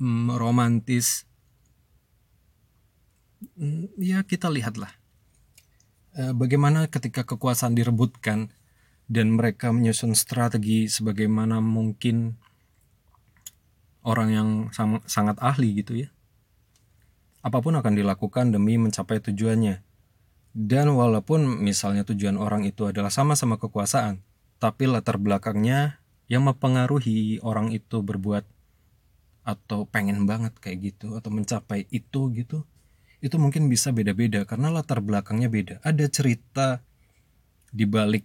hmm, 0.01 0.35
romantis. 0.35 1.29
Hmm, 3.55 3.93
ya 3.99 4.23
kita 4.25 4.49
lihatlah 4.49 5.03
e, 6.17 6.33
bagaimana 6.33 6.87
ketika 6.89 7.25
kekuasaan 7.25 7.75
direbutkan 7.77 8.53
dan 9.11 9.37
mereka 9.37 9.75
menyusun 9.75 10.17
strategi 10.17 10.89
sebagaimana 10.89 11.59
mungkin 11.61 12.39
orang 14.03 14.29
yang 14.31 14.49
sang, 14.73 15.03
sangat 15.05 15.37
ahli 15.43 15.83
gitu 15.83 16.07
ya. 16.07 16.09
Apa 17.43 17.59
pun 17.59 17.75
akan 17.75 17.99
dilakukan 17.99 18.55
demi 18.55 18.79
mencapai 18.79 19.19
tujuannya 19.19 19.83
dan 20.53 20.87
walaupun 20.95 21.59
misalnya 21.65 22.07
tujuan 22.07 22.39
orang 22.39 22.63
itu 22.69 22.87
adalah 22.87 23.11
sama-sama 23.11 23.59
kekuasaan, 23.59 24.23
tapi 24.63 24.87
latar 24.87 25.19
belakangnya 25.19 26.02
yang 26.33 26.49
mempengaruhi 26.49 27.45
orang 27.45 27.77
itu 27.77 28.01
berbuat 28.01 28.49
atau 29.45 29.85
pengen 29.85 30.25
banget 30.25 30.57
kayak 30.57 30.97
gitu 30.97 31.21
atau 31.21 31.29
mencapai 31.29 31.85
itu 31.93 32.33
gitu, 32.33 32.65
itu 33.21 33.37
mungkin 33.37 33.69
bisa 33.69 33.93
beda-beda 33.93 34.49
karena 34.49 34.73
latar 34.73 35.05
belakangnya 35.05 35.53
beda. 35.53 35.77
Ada 35.85 36.09
cerita 36.09 36.81
di 37.69 37.85
balik 37.85 38.25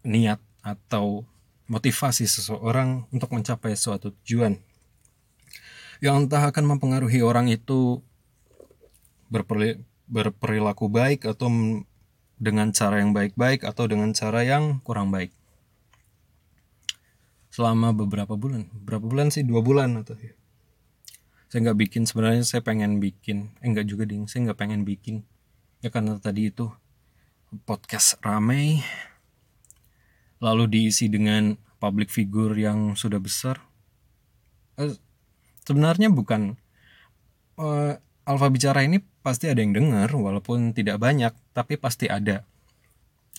niat 0.00 0.40
atau 0.64 1.28
motivasi 1.68 2.24
seseorang 2.24 3.04
untuk 3.12 3.36
mencapai 3.36 3.76
suatu 3.76 4.08
tujuan 4.24 4.56
yang 6.00 6.24
entah 6.24 6.48
akan 6.48 6.64
mempengaruhi 6.64 7.20
orang 7.20 7.52
itu 7.52 8.00
berperilaku 9.28 10.88
baik 10.88 11.28
atau 11.28 11.52
dengan 12.38 12.72
cara 12.72 13.02
yang 13.02 13.12
baik-baik 13.12 13.66
atau 13.66 13.84
dengan 13.84 14.14
cara 14.16 14.46
yang 14.46 14.80
kurang 14.86 15.12
baik 15.12 15.34
selama 17.48 17.96
beberapa 17.96 18.36
bulan. 18.36 18.68
Berapa 18.72 19.04
bulan 19.04 19.32
sih? 19.32 19.44
Dua 19.44 19.64
bulan 19.64 20.00
atau 20.00 20.16
ya? 20.16 20.32
Saya 21.48 21.68
nggak 21.68 21.78
bikin. 21.88 22.02
Sebenarnya 22.04 22.44
saya 22.44 22.60
pengen 22.60 23.00
bikin. 23.00 23.56
Eh 23.64 23.68
nggak 23.72 23.88
juga 23.88 24.04
ding. 24.04 24.28
Saya 24.28 24.48
nggak 24.50 24.58
pengen 24.60 24.84
bikin. 24.84 25.24
Ya 25.80 25.88
karena 25.88 26.20
tadi 26.20 26.52
itu 26.52 26.68
podcast 27.64 28.20
ramai. 28.20 28.84
Lalu 30.38 30.70
diisi 30.70 31.10
dengan 31.10 31.56
public 31.82 32.12
figure 32.12 32.54
yang 32.54 32.94
sudah 32.94 33.18
besar. 33.18 33.64
Eh, 34.78 34.94
sebenarnya 35.66 36.12
bukan. 36.12 36.54
Uh, 37.58 37.98
Alfa 38.28 38.52
bicara 38.52 38.84
ini 38.84 39.00
pasti 39.24 39.48
ada 39.48 39.64
yang 39.64 39.72
dengar 39.72 40.12
walaupun 40.12 40.76
tidak 40.76 41.00
banyak 41.00 41.32
tapi 41.56 41.80
pasti 41.80 42.12
ada. 42.12 42.44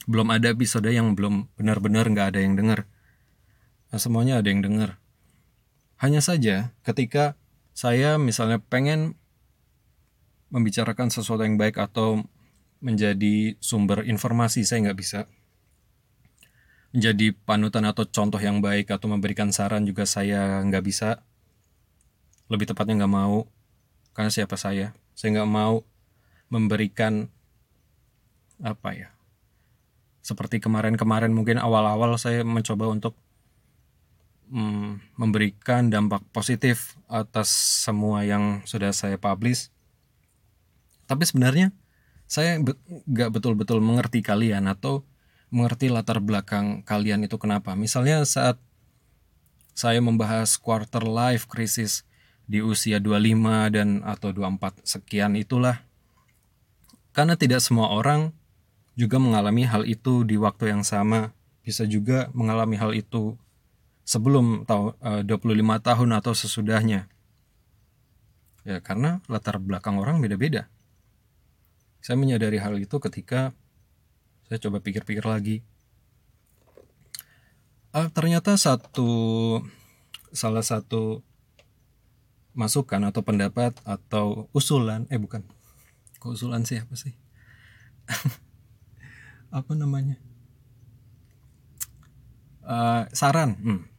Belum 0.10 0.26
ada 0.34 0.50
episode 0.50 0.90
yang 0.90 1.14
belum 1.14 1.46
benar-benar 1.54 2.10
nggak 2.10 2.28
ada 2.34 2.40
yang 2.42 2.58
dengar 2.58 2.90
nah, 3.90 4.00
semuanya 4.00 4.40
ada 4.40 4.50
yang 4.50 4.62
dengar. 4.62 5.02
Hanya 6.00 6.24
saja 6.24 6.72
ketika 6.88 7.36
saya 7.76 8.16
misalnya 8.16 8.60
pengen 8.60 9.20
membicarakan 10.50 11.14
sesuatu 11.14 11.46
yang 11.46 11.60
baik 11.60 11.78
atau 11.78 12.26
menjadi 12.80 13.60
sumber 13.60 14.08
informasi 14.08 14.64
saya 14.64 14.90
nggak 14.90 15.00
bisa. 15.00 15.20
Menjadi 16.90 17.36
panutan 17.46 17.86
atau 17.86 18.08
contoh 18.08 18.42
yang 18.42 18.64
baik 18.64 18.90
atau 18.90 19.06
memberikan 19.12 19.54
saran 19.54 19.86
juga 19.86 20.10
saya 20.10 20.64
nggak 20.66 20.84
bisa. 20.86 21.22
Lebih 22.50 22.74
tepatnya 22.74 23.06
nggak 23.06 23.14
mau 23.14 23.46
karena 24.18 24.32
siapa 24.34 24.58
saya? 24.58 24.98
Saya 25.14 25.38
nggak 25.38 25.52
mau 25.52 25.86
memberikan 26.50 27.30
apa 28.60 28.92
ya 28.92 29.10
seperti 30.20 30.60
kemarin-kemarin 30.60 31.32
mungkin 31.32 31.58
awal-awal 31.58 32.14
saya 32.20 32.44
mencoba 32.44 32.92
untuk 32.92 33.16
mm, 34.50 35.16
memberikan 35.16 35.88
dampak 35.88 36.26
positif 36.34 36.98
atas 37.06 37.50
semua 37.86 38.26
yang 38.26 38.66
sudah 38.66 38.92
saya 38.92 39.16
publish. 39.16 39.70
Tapi 41.06 41.26
sebenarnya 41.26 41.74
saya 42.30 42.62
nggak 43.10 43.30
betul-betul 43.34 43.82
mengerti 43.82 44.22
kalian 44.22 44.70
atau 44.70 45.02
mengerti 45.50 45.90
latar 45.90 46.22
belakang 46.22 46.86
kalian 46.86 47.26
itu 47.26 47.42
kenapa. 47.42 47.74
Misalnya 47.74 48.22
saat 48.26 48.62
saya 49.74 49.98
membahas 50.04 50.60
quarter 50.60 51.02
life 51.08 51.50
crisis 51.50 52.06
di 52.46 52.62
usia 52.62 53.02
25 53.02 53.74
dan 53.74 53.90
atau 54.06 54.30
24 54.34 54.86
sekian 54.86 55.34
itulah. 55.38 55.82
Karena 57.14 57.34
tidak 57.34 57.66
semua 57.66 57.90
orang 57.90 58.34
juga 58.94 59.18
mengalami 59.18 59.66
hal 59.66 59.88
itu 59.90 60.22
di 60.28 60.38
waktu 60.38 60.76
yang 60.76 60.86
sama, 60.86 61.34
bisa 61.66 61.86
juga 61.90 62.30
mengalami 62.38 62.78
hal 62.78 62.92
itu 62.94 63.40
sebelum 64.10 64.66
tahun 64.66 64.98
eh, 65.06 65.22
25 65.22 65.86
tahun 65.86 66.10
atau 66.18 66.34
sesudahnya. 66.34 67.06
Ya, 68.66 68.82
karena 68.82 69.22
latar 69.30 69.62
belakang 69.62 70.02
orang 70.02 70.18
beda-beda. 70.18 70.66
Saya 72.02 72.18
menyadari 72.18 72.58
hal 72.58 72.74
itu 72.82 72.98
ketika 72.98 73.54
saya 74.50 74.58
coba 74.58 74.82
pikir-pikir 74.82 75.22
lagi. 75.22 75.62
Uh, 77.90 78.06
ternyata 78.14 78.54
satu 78.54 79.10
salah 80.30 80.62
satu 80.62 81.26
masukan 82.54 83.02
atau 83.10 83.26
pendapat 83.26 83.74
atau 83.82 84.46
usulan 84.54 85.10
eh 85.10 85.18
bukan 85.18 85.42
kok 86.22 86.38
usulan 86.38 86.62
sih 86.70 86.78
apa 86.78 86.94
sih 86.94 87.18
apa 89.58 89.74
namanya 89.74 90.22
uh, 92.62 93.10
saran 93.10 93.58
hmm. 93.58 93.99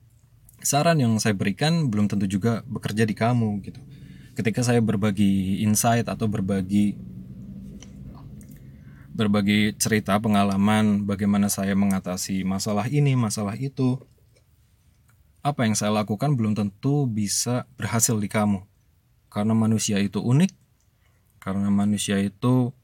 Saran 0.60 1.00
yang 1.00 1.16
saya 1.18 1.32
berikan 1.36 1.88
belum 1.88 2.08
tentu 2.08 2.28
juga 2.28 2.62
bekerja 2.68 3.04
di 3.08 3.16
kamu 3.16 3.64
gitu 3.64 3.80
ketika 4.36 4.64
saya 4.64 4.78
berbagi 4.80 5.64
insight 5.64 6.06
atau 6.08 6.30
berbagi 6.30 6.96
berbagi 9.10 9.76
cerita 9.76 10.16
pengalaman 10.16 11.04
bagaimana 11.04 11.50
saya 11.52 11.76
mengatasi 11.76 12.46
masalah 12.46 12.88
ini 12.88 13.12
masalah 13.18 13.52
itu 13.58 14.00
apa 15.40 15.64
yang 15.64 15.72
saya 15.72 15.92
lakukan 15.92 16.36
belum 16.36 16.52
tentu 16.52 17.08
bisa 17.08 17.64
berhasil 17.80 18.16
di 18.20 18.28
kamu. 18.28 18.60
Karena 19.32 19.56
manusia 19.56 19.96
itu 20.02 20.20
unik, 20.20 20.52
karena 21.40 21.72
manusia 21.72 22.20
itu 22.20 22.76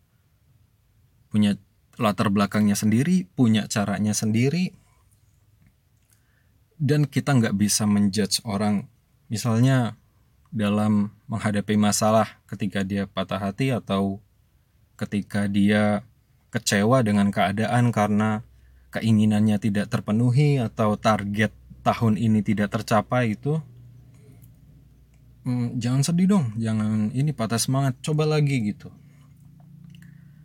punya 1.28 1.60
latar 2.00 2.32
belakangnya 2.32 2.78
sendiri, 2.78 3.28
punya 3.36 3.68
caranya 3.68 4.16
sendiri, 4.16 4.72
dan 6.76 7.08
kita 7.08 7.36
nggak 7.36 7.56
bisa 7.56 7.88
menjudge 7.88 8.44
orang. 8.44 8.88
Misalnya 9.26 9.98
dalam 10.54 11.12
menghadapi 11.26 11.74
masalah 11.76 12.40
ketika 12.46 12.86
dia 12.86 13.04
patah 13.10 13.40
hati 13.40 13.74
atau 13.74 14.22
ketika 14.96 15.50
dia 15.50 16.06
kecewa 16.48 17.04
dengan 17.04 17.28
keadaan 17.28 17.92
karena 17.92 18.40
keinginannya 18.94 19.60
tidak 19.60 19.92
terpenuhi 19.92 20.56
atau 20.56 20.96
target 20.96 21.52
tahun 21.84 22.16
ini 22.16 22.40
tidak 22.40 22.72
tercapai 22.72 23.36
itu 23.36 23.60
hmm, 25.44 25.76
jangan 25.76 26.00
sedih 26.00 26.26
dong 26.32 26.56
jangan 26.56 27.12
ini 27.12 27.30
patah 27.36 27.60
semangat 27.60 27.94
coba 28.00 28.24
lagi 28.24 28.72
gitu 28.72 28.88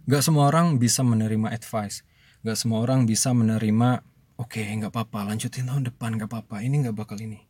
Gak 0.09 0.25
semua 0.27 0.49
orang 0.49 0.75
bisa 0.81 1.05
menerima 1.05 1.53
advice 1.53 2.03
Gak 2.43 2.57
semua 2.59 2.83
orang 2.83 3.07
bisa 3.07 3.31
menerima 3.31 4.03
oke 4.41 4.57
okay, 4.57 4.73
nggak 4.73 4.89
apa-apa. 4.89 5.29
Lanjutin 5.29 5.69
tahun 5.69 5.85
depan 5.93 6.17
nggak 6.17 6.29
apa-apa. 6.29 6.65
Ini 6.65 6.89
nggak 6.89 6.97
bakal 6.97 7.21
ini. 7.21 7.45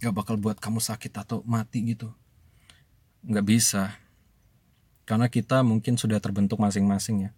Nggak 0.00 0.14
bakal 0.16 0.34
buat 0.40 0.56
kamu 0.56 0.80
sakit 0.80 1.12
atau 1.12 1.44
mati 1.44 1.84
gitu. 1.84 2.08
Nggak 3.28 3.46
bisa. 3.46 4.00
Karena 5.04 5.28
kita 5.28 5.60
mungkin 5.60 6.00
sudah 6.00 6.18
terbentuk 6.24 6.56
masing-masing 6.56 7.28
ya. 7.28 7.30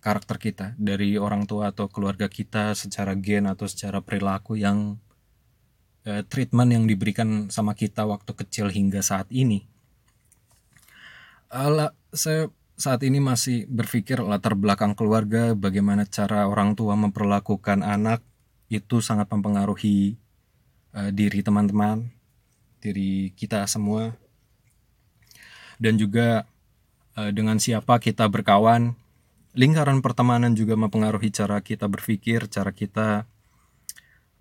Karakter 0.00 0.40
kita 0.40 0.66
dari 0.80 1.20
orang 1.20 1.44
tua 1.44 1.68
atau 1.68 1.92
keluarga 1.92 2.32
kita 2.32 2.72
secara 2.72 3.12
gen 3.12 3.44
atau 3.44 3.68
secara 3.68 4.00
perilaku 4.00 4.56
yang 4.56 4.96
uh, 6.08 6.22
treatment 6.24 6.72
yang 6.72 6.88
diberikan 6.88 7.52
sama 7.52 7.76
kita 7.76 8.08
waktu 8.08 8.32
kecil 8.32 8.72
hingga 8.72 9.04
saat 9.04 9.28
ini. 9.28 9.68
Ala, 11.52 11.92
saya 12.14 12.48
saat 12.80 13.04
ini 13.04 13.20
masih 13.20 13.68
berpikir 13.68 14.24
latar 14.24 14.56
belakang 14.56 14.96
keluarga, 14.96 15.52
bagaimana 15.52 16.08
cara 16.08 16.48
orang 16.48 16.72
tua 16.72 16.96
memperlakukan 16.96 17.84
anak 17.84 18.24
itu 18.70 19.02
sangat 19.02 19.26
mempengaruhi 19.28 20.14
uh, 20.94 21.10
diri 21.10 21.42
teman-teman, 21.42 22.06
diri 22.78 23.34
kita 23.34 23.66
semua, 23.66 24.14
dan 25.82 25.98
juga 25.98 26.46
uh, 27.18 27.34
dengan 27.34 27.58
siapa 27.58 27.98
kita 27.98 28.30
berkawan. 28.30 28.94
Lingkaran 29.50 29.98
pertemanan 29.98 30.54
juga 30.54 30.78
mempengaruhi 30.78 31.34
cara 31.34 31.58
kita 31.58 31.90
berpikir, 31.90 32.46
cara 32.46 32.70
kita 32.70 33.26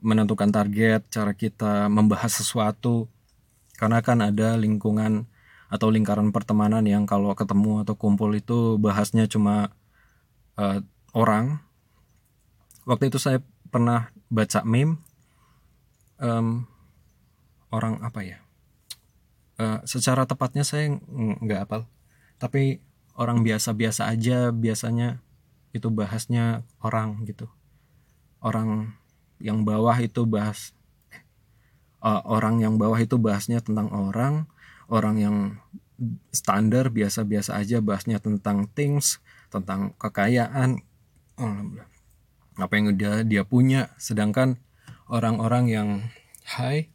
menentukan 0.06 0.54
target, 0.54 1.10
cara 1.10 1.34
kita 1.34 1.90
membahas 1.90 2.30
sesuatu. 2.30 3.10
Karena 3.74 4.06
kan 4.06 4.22
ada 4.22 4.54
lingkungan 4.60 5.26
atau 5.70 5.90
lingkaran 5.90 6.30
pertemanan 6.30 6.86
yang 6.86 7.10
kalau 7.10 7.34
ketemu 7.34 7.82
atau 7.82 7.98
kumpul 7.98 8.34
itu 8.38 8.78
bahasnya 8.78 9.26
cuma 9.26 9.74
uh, 10.62 10.86
orang. 11.18 11.58
Waktu 12.86 13.10
itu 13.10 13.18
saya 13.18 13.42
pernah 13.70 14.12
baca 14.28 14.66
meme 14.66 14.98
um, 16.20 16.66
orang 17.70 18.02
apa 18.02 18.22
ya? 18.26 18.38
Uh, 19.60 19.84
secara 19.84 20.24
tepatnya 20.24 20.64
saya 20.64 20.96
nggak 21.44 21.68
apal 21.68 21.84
tapi 22.40 22.80
orang 23.20 23.44
biasa-biasa 23.44 24.08
aja 24.08 24.56
biasanya 24.56 25.20
itu 25.76 25.92
bahasnya 25.92 26.64
orang 26.80 27.28
gitu. 27.28 27.52
Orang 28.40 28.96
yang 29.44 29.68
bawah 29.68 30.00
itu 30.00 30.24
bahas 30.24 30.72
uh, 32.00 32.24
orang 32.24 32.64
yang 32.64 32.80
bawah 32.80 32.98
itu 32.98 33.20
bahasnya 33.20 33.60
tentang 33.60 33.92
orang. 33.92 34.48
Orang 34.88 35.20
yang 35.20 35.38
standar 36.32 36.90
biasa-biasa 36.90 37.60
aja 37.60 37.84
bahasnya 37.84 38.24
tentang 38.24 38.72
things 38.72 39.20
tentang 39.52 39.92
kekayaan. 40.00 40.80
Oh, 41.36 41.60
apa 42.60 42.78
yang 42.78 42.94
udah 42.94 43.24
dia 43.26 43.44
punya. 43.48 43.92
Sedangkan 43.98 44.60
orang-orang 45.08 45.66
yang 45.72 45.90
high 46.46 46.92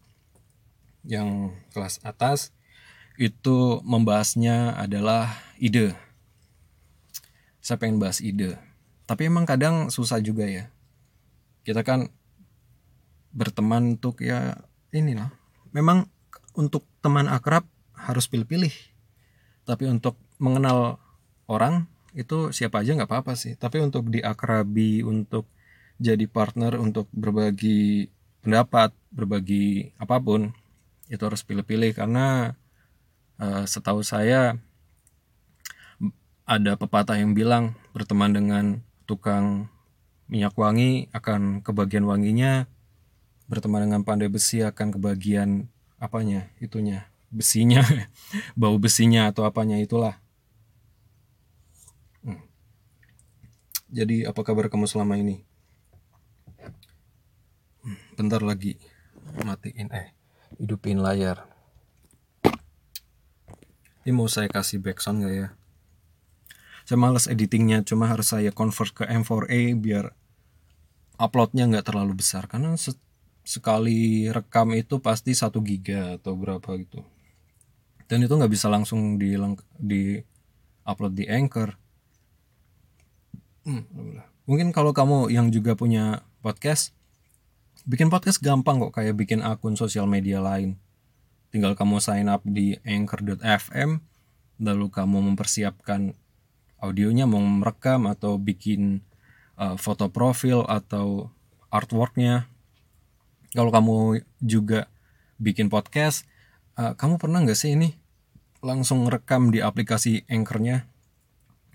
yang 1.05 1.53
kelas 1.73 2.01
atas 2.05 2.55
itu 3.21 3.81
membahasnya 3.85 4.77
adalah 4.77 5.37
ide. 5.61 5.93
Saya 7.65 7.81
pengen 7.81 8.01
bahas 8.01 8.21
ide. 8.21 8.57
Tapi 9.05 9.29
emang 9.29 9.45
kadang 9.45 9.93
susah 9.93 10.21
juga 10.21 10.49
ya. 10.49 10.73
Kita 11.65 11.85
kan 11.85 12.09
berteman 13.35 13.99
untuk 13.99 14.23
ya 14.23 14.63
ini 14.95 15.19
lah 15.19 15.35
memang 15.75 16.07
untuk 16.55 16.87
teman 17.03 17.27
akrab 17.27 17.67
harus 17.99 18.31
pilih-pilih. 18.31 18.73
Tapi 19.67 19.91
untuk 19.91 20.15
mengenal 20.39 21.03
orang 21.51 21.91
itu 22.15 22.55
siapa 22.55 22.87
aja 22.87 22.95
nggak 22.95 23.11
apa-apa 23.11 23.35
sih. 23.35 23.59
Tapi 23.59 23.83
untuk 23.83 24.07
diakrabi 24.09 25.03
untuk 25.03 25.51
jadi 25.99 26.27
partner 26.27 26.77
untuk 26.79 27.07
berbagi 27.15 28.11
pendapat 28.43 28.91
berbagi 29.15 29.95
apa 29.97 30.19
pun 30.19 30.53
itu 31.07 31.23
harus 31.23 31.47
pilih-pilih 31.47 31.95
karena 31.95 32.59
uh, 33.39 33.65
setahu 33.65 34.03
saya 34.03 34.59
ada 36.45 36.77
pepatah 36.77 37.17
yang 37.17 37.33
bilang 37.33 37.73
berteman 37.97 38.35
dengan 38.35 38.65
tukang 39.09 39.73
minyak 40.29 40.53
wangi 40.57 41.09
akan 41.15 41.65
kebagian 41.65 42.05
wanginya 42.05 42.69
berteman 43.49 43.89
dengan 43.89 44.03
pandai 44.03 44.29
besi 44.29 44.61
akan 44.65 44.97
kebagian 44.97 45.69
apanya 46.01 46.53
itunya 46.61 47.09
besinya 47.33 47.85
bau 48.61 48.77
besinya 48.77 49.31
atau 49.31 49.49
apanya 49.49 49.81
itulah 49.81 50.21
Jadi 53.95 54.27
apa 54.27 54.43
kabar 54.43 54.67
kamu 54.67 54.91
selama 54.91 55.15
ini? 55.15 55.47
Bentar 58.15 58.47
lagi. 58.47 58.79
Matiin 59.43 59.91
eh 59.91 60.15
hidupin 60.63 61.03
layar. 61.03 61.51
Ini 64.07 64.15
mau 64.15 64.31
saya 64.31 64.47
kasih 64.47 64.79
backsound 64.79 65.27
gak 65.27 65.35
ya? 65.35 65.49
Saya 66.87 66.99
males 67.01 67.27
editingnya, 67.27 67.83
cuma 67.83 68.07
harus 68.07 68.31
saya 68.31 68.55
convert 68.55 68.93
ke 68.95 69.03
M4A 69.09 69.75
biar 69.75 70.13
uploadnya 71.19 71.67
nggak 71.67 71.91
terlalu 71.91 72.23
besar. 72.23 72.47
Karena 72.47 72.79
se 72.79 72.95
sekali 73.43 74.31
rekam 74.31 74.73
itu 74.79 75.03
pasti 75.03 75.35
satu 75.35 75.59
giga 75.65 76.15
atau 76.15 76.39
berapa 76.39 76.71
gitu. 76.79 77.03
Dan 78.07 78.23
itu 78.23 78.31
nggak 78.37 78.53
bisa 78.53 78.71
langsung 78.71 79.19
di 79.19 79.35
di 79.81 80.23
upload 80.87 81.19
di 81.19 81.25
Anchor. 81.27 81.75
Hmm, 83.65 83.83
mungkin 84.45 84.71
kalau 84.71 84.93
kamu 84.93 85.33
yang 85.33 85.49
juga 85.49 85.73
punya 85.73 86.23
podcast, 86.45 86.93
bikin 87.85 88.09
podcast 88.09 88.41
gampang 88.41 88.81
kok 88.81 88.97
kayak 88.97 89.13
bikin 89.13 89.45
akun 89.45 89.77
sosial 89.77 90.09
media 90.09 90.41
lain. 90.41 90.81
Tinggal 91.53 91.77
kamu 91.77 92.01
sign 92.01 92.33
up 92.33 92.41
di 92.43 92.81
anchor.fm, 92.83 94.01
lalu 94.59 94.87
kamu 94.89 95.21
mempersiapkan 95.33 96.17
audionya 96.81 97.29
mau 97.29 97.45
merekam 97.45 98.09
atau 98.09 98.41
bikin 98.41 99.05
uh, 99.61 99.77
foto 99.77 100.09
profil 100.09 100.65
atau 100.65 101.31
artworknya. 101.69 102.49
Kalau 103.55 103.71
kamu 103.71 104.25
juga 104.43 104.91
bikin 105.39 105.71
podcast, 105.71 106.27
uh, 106.81 106.97
kamu 106.97 107.21
pernah 107.21 107.45
nggak 107.45 107.55
sih 107.55 107.77
ini 107.77 107.95
langsung 108.65 109.07
rekam 109.07 109.53
di 109.53 109.61
aplikasi 109.61 110.25
Anchornya? 110.27 110.89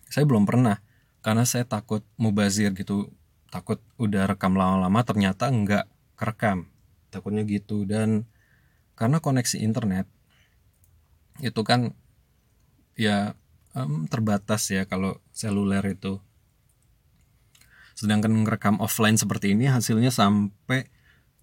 Saya 0.09 0.25
belum 0.25 0.49
pernah 0.49 0.81
karena 1.21 1.45
saya 1.45 1.69
takut 1.69 2.01
mubazir 2.17 2.73
gitu 2.73 3.13
takut 3.53 3.77
udah 4.01 4.25
rekam 4.25 4.57
lama-lama 4.57 5.05
ternyata 5.05 5.51
nggak 5.51 5.85
kerekam. 6.19 6.67
Takutnya 7.07 7.47
gitu. 7.47 7.87
Dan 7.87 8.27
karena 8.99 9.23
koneksi 9.23 9.63
internet 9.63 10.03
itu 11.39 11.63
kan 11.63 11.95
ya 12.99 13.31
um, 13.71 14.03
terbatas 14.11 14.67
ya 14.67 14.83
kalau 14.83 15.23
seluler 15.31 15.81
itu. 15.87 16.19
Sedangkan 17.95 18.43
ngerekam 18.43 18.83
offline 18.83 19.15
seperti 19.15 19.55
ini 19.55 19.71
hasilnya 19.71 20.11
sampai 20.11 20.91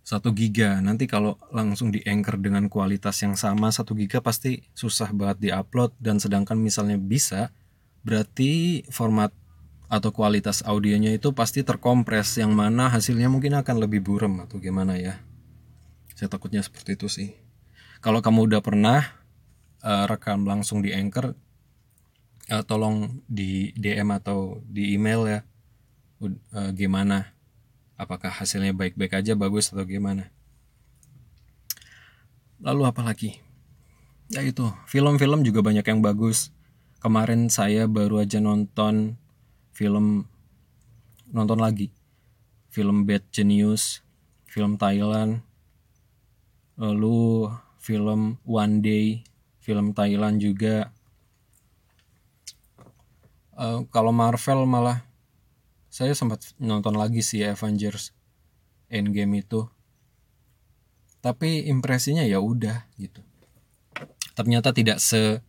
1 0.07 0.23
giga. 0.39 0.79
Nanti 0.79 1.11
kalau 1.11 1.35
langsung 1.51 1.91
di 1.91 1.99
anchor 2.07 2.39
dengan 2.39 2.71
kualitas 2.71 3.19
yang 3.27 3.35
sama 3.35 3.75
1 3.75 3.83
giga 3.99 4.23
pasti 4.23 4.63
susah 4.77 5.11
banget 5.11 5.51
diupload. 5.51 5.99
Dan 5.99 6.23
sedangkan 6.23 6.61
misalnya 6.61 7.01
bisa 7.01 7.51
berarti 8.07 8.85
format 8.89 9.35
atau 9.87 10.11
kualitas 10.11 10.67
audionya 10.67 11.15
itu 11.15 11.31
pasti 11.31 11.63
terkompres 11.63 12.35
yang 12.43 12.51
mana 12.51 12.91
hasilnya 12.91 13.31
mungkin 13.31 13.55
akan 13.55 13.87
lebih 13.87 14.03
burem 14.03 14.43
atau 14.43 14.59
gimana 14.59 14.99
ya. 14.99 15.23
Saya 16.19 16.27
takutnya 16.27 16.65
seperti 16.65 16.99
itu 16.99 17.07
sih. 17.07 17.29
Kalau 18.03 18.19
kamu 18.19 18.51
udah 18.51 18.61
pernah 18.65 19.01
uh, 19.87 20.05
rekam 20.11 20.43
langsung 20.43 20.83
di 20.83 20.91
anchor 20.91 21.39
uh, 22.51 22.65
tolong 22.67 23.23
di 23.31 23.71
DM 23.79 24.11
atau 24.11 24.59
di 24.67 24.95
email 24.97 25.23
ya. 25.29 25.41
Uh, 26.19 26.73
gimana? 26.75 27.37
Apakah 27.97 28.33
hasilnya 28.33 28.73
baik-baik 28.75 29.13
aja 29.23 29.39
bagus 29.39 29.71
atau 29.71 29.87
gimana? 29.87 30.33
Lalu 32.61 32.83
apa 32.89 33.05
lagi? 33.05 33.39
Ya 34.33 34.43
itu 34.43 34.67
film-film 34.91 35.47
juga 35.47 35.63
banyak 35.63 35.87
yang 35.87 36.01
bagus. 36.03 36.51
Kemarin 36.99 37.53
saya 37.53 37.87
baru 37.87 38.25
aja 38.25 38.43
nonton 38.43 39.21
film 39.77 40.25
nonton 41.29 41.61
lagi. 41.61 41.93
Film 42.73 43.05
Bad 43.05 43.29
Genius 43.29 44.01
film 44.49 44.81
Thailand 44.81 45.45
lalu 46.81 47.53
film 47.77 48.41
One 48.49 48.81
Day 48.81 49.21
film 49.61 49.93
Thailand 49.93 50.41
juga. 50.41 50.89
Uh, 53.57 53.85
kalau 53.93 54.13
Marvel 54.17 54.65
malah 54.65 55.05
saya 55.93 56.13
sempat 56.13 56.57
nonton 56.61 56.97
lagi 56.97 57.21
sih 57.21 57.45
Avengers 57.45 58.17
Endgame 58.89 59.45
itu. 59.45 59.69
Tapi 61.21 61.67
impresinya 61.67 62.23
ya 62.23 62.39
udah 62.39 62.87
gitu. 62.97 63.21
Ternyata 64.37 64.71
tidak 64.71 65.03
se 65.03 65.43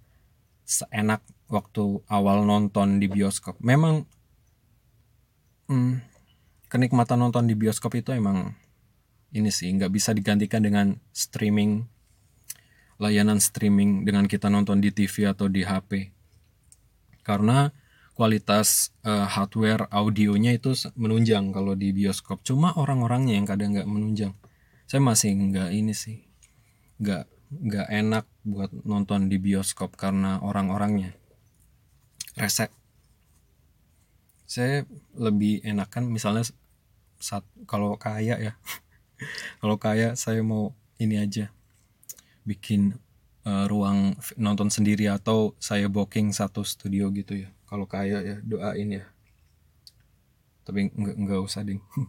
seenak 0.68 1.24
waktu 1.48 2.04
awal 2.12 2.44
nonton 2.44 3.00
di 3.00 3.08
bioskop. 3.08 3.60
Memang 3.64 4.08
hmm, 5.68 6.04
kenikmatan 6.72 7.20
nonton 7.20 7.48
di 7.48 7.56
bioskop 7.56 7.96
itu 7.96 8.12
emang 8.12 8.56
ini 9.36 9.52
sih 9.52 9.72
nggak 9.72 9.92
bisa 9.92 10.16
digantikan 10.16 10.64
dengan 10.64 11.00
streaming 11.12 11.88
layanan 12.98 13.38
streaming 13.38 14.08
dengan 14.08 14.26
kita 14.26 14.50
nonton 14.50 14.82
di 14.82 14.90
TV 14.90 15.30
atau 15.30 15.46
di 15.52 15.62
HP 15.62 16.12
karena 17.22 17.70
kualitas 18.18 18.90
uh, 19.06 19.30
hardware 19.30 19.86
audionya 19.94 20.58
itu 20.58 20.74
menunjang 20.98 21.54
kalau 21.54 21.78
di 21.78 21.94
bioskop. 21.94 22.42
Cuma 22.42 22.74
orang-orangnya 22.74 23.38
yang 23.38 23.46
kadang 23.46 23.78
nggak 23.78 23.86
menunjang. 23.86 24.34
Saya 24.90 25.06
masih 25.06 25.38
nggak 25.38 25.70
ini 25.70 25.94
sih 25.94 26.26
nggak 26.98 27.30
nggak 27.54 27.88
enak 27.94 28.26
buat 28.42 28.74
nonton 28.82 29.30
di 29.30 29.38
bioskop 29.38 29.94
karena 29.94 30.42
orang-orangnya. 30.42 31.14
Resek 32.34 32.74
saya 34.48 34.88
lebih 35.12 35.60
enakan 35.68 36.08
misalnya 36.08 36.48
saat 37.20 37.44
kalau 37.68 38.00
kaya 38.00 38.40
ya. 38.40 38.56
Kalau 39.58 39.82
kaya 39.82 40.14
saya 40.14 40.46
mau 40.46 40.78
ini 41.02 41.18
aja 41.18 41.50
bikin 42.46 43.02
uh, 43.50 43.66
ruang 43.66 44.14
nonton 44.38 44.70
sendiri 44.70 45.10
atau 45.10 45.58
saya 45.58 45.90
booking 45.90 46.30
satu 46.32 46.62
studio 46.62 47.10
gitu 47.10 47.34
ya. 47.34 47.50
Kalau 47.66 47.90
kaya 47.90 48.22
ya 48.22 48.38
doain 48.46 49.02
ya. 49.02 49.10
Tapi 50.64 50.94
nggak 50.94 51.18
nggak 51.18 51.42
usah 51.42 51.66
ding. 51.66 51.82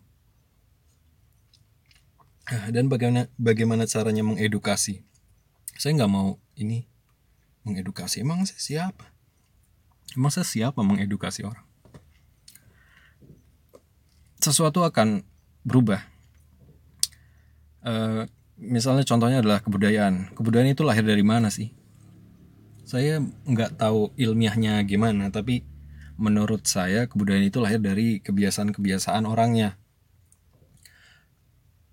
Dan 2.77 2.93
bagaimana 2.93 3.25
bagaimana 3.41 3.89
caranya 3.89 4.21
mengedukasi? 4.21 5.01
Saya 5.81 5.97
nggak 5.97 6.13
mau 6.13 6.37
ini 6.61 6.85
mengedukasi. 7.65 8.21
Emang 8.21 8.45
saya 8.45 8.61
siapa? 8.61 9.17
Emang 10.13 10.29
saya 10.29 10.45
siapa 10.45 10.85
mengedukasi 10.85 11.49
orang 11.49 11.68
sesuatu 14.39 14.87
akan 14.87 15.23
berubah. 15.67 16.03
Uh, 17.83 18.27
misalnya 18.59 19.07
contohnya 19.07 19.39
adalah 19.43 19.63
kebudayaan. 19.63 20.35
Kebudayaan 20.35 20.75
itu 20.75 20.83
lahir 20.83 21.07
dari 21.07 21.23
mana 21.23 21.51
sih? 21.51 21.71
Saya 22.89 23.21
nggak 23.21 23.77
tahu 23.77 24.17
ilmiahnya 24.17 24.81
gimana 24.89 25.29
tapi 25.29 25.61
menurut 26.19 26.67
saya 26.67 27.07
kebudayaan 27.07 27.47
itu 27.47 27.63
lahir 27.63 27.79
dari 27.79 28.19
kebiasaan-kebiasaan 28.19 29.29
orangnya. 29.29 29.79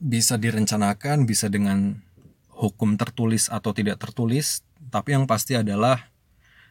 Bisa 0.02 0.40
direncanakan 0.40 1.30
bisa 1.30 1.52
dengan 1.52 2.02
hukum 2.56 2.96
tertulis 2.96 3.52
atau 3.52 3.76
tidak 3.76 4.00
tertulis, 4.00 4.64
tapi 4.90 5.14
yang 5.14 5.28
pasti 5.28 5.60
adalah 5.60 6.10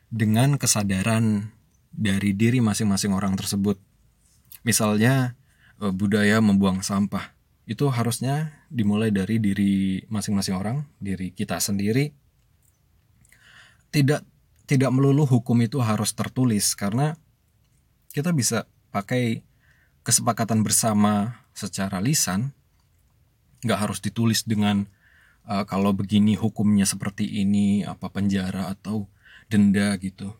dengan 0.09 0.57
kesadaran 0.57 1.53
dari 1.95 2.35
diri 2.35 2.59
masing-masing 2.59 3.15
orang 3.15 3.39
tersebut. 3.39 3.79
Misalnya 4.67 5.39
budaya 5.81 6.39
membuang 6.39 6.81
sampah. 6.85 7.35
Itu 7.65 7.89
harusnya 7.89 8.53
dimulai 8.69 9.09
dari 9.09 9.41
diri 9.41 10.05
masing-masing 10.13 10.55
orang, 10.55 10.85
diri 11.01 11.33
kita 11.33 11.57
sendiri. 11.59 12.13
Tidak 13.89 14.21
tidak 14.65 14.91
melulu 14.93 15.29
hukum 15.29 15.61
itu 15.61 15.81
harus 15.81 16.13
tertulis 16.17 16.73
karena 16.73 17.17
kita 18.17 18.33
bisa 18.33 18.65
pakai 18.89 19.45
kesepakatan 20.05 20.65
bersama 20.65 21.45
secara 21.53 22.01
lisan 22.01 22.53
nggak 23.65 23.81
harus 23.81 23.99
ditulis 24.01 24.45
dengan 24.45 24.89
uh, 25.49 25.65
kalau 25.65 25.93
begini 25.97 26.37
hukumnya 26.37 26.85
seperti 26.85 27.25
ini 27.45 27.85
apa 27.85 28.09
penjara 28.13 28.73
atau 28.73 29.09
denda 29.49 29.97
gitu 30.01 30.33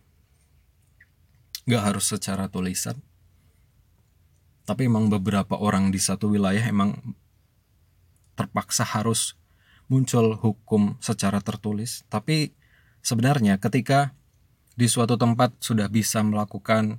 nggak 1.65 1.83
harus 1.83 2.05
secara 2.09 2.49
tulisan 2.49 3.01
tapi 4.65 4.89
emang 4.89 5.13
beberapa 5.13 5.61
orang 5.61 5.93
di 5.93 6.01
satu 6.01 6.33
wilayah 6.33 6.65
emang 6.65 6.97
terpaksa 8.35 8.83
harus 8.83 9.37
muncul 9.87 10.35
hukum 10.41 10.97
secara 10.99 11.45
tertulis. 11.45 12.03
Tapi 12.09 12.57
sebenarnya 13.05 13.61
ketika 13.61 14.17
di 14.75 14.89
suatu 14.91 15.15
tempat 15.15 15.55
sudah 15.61 15.87
bisa 15.87 16.25
melakukan 16.25 16.99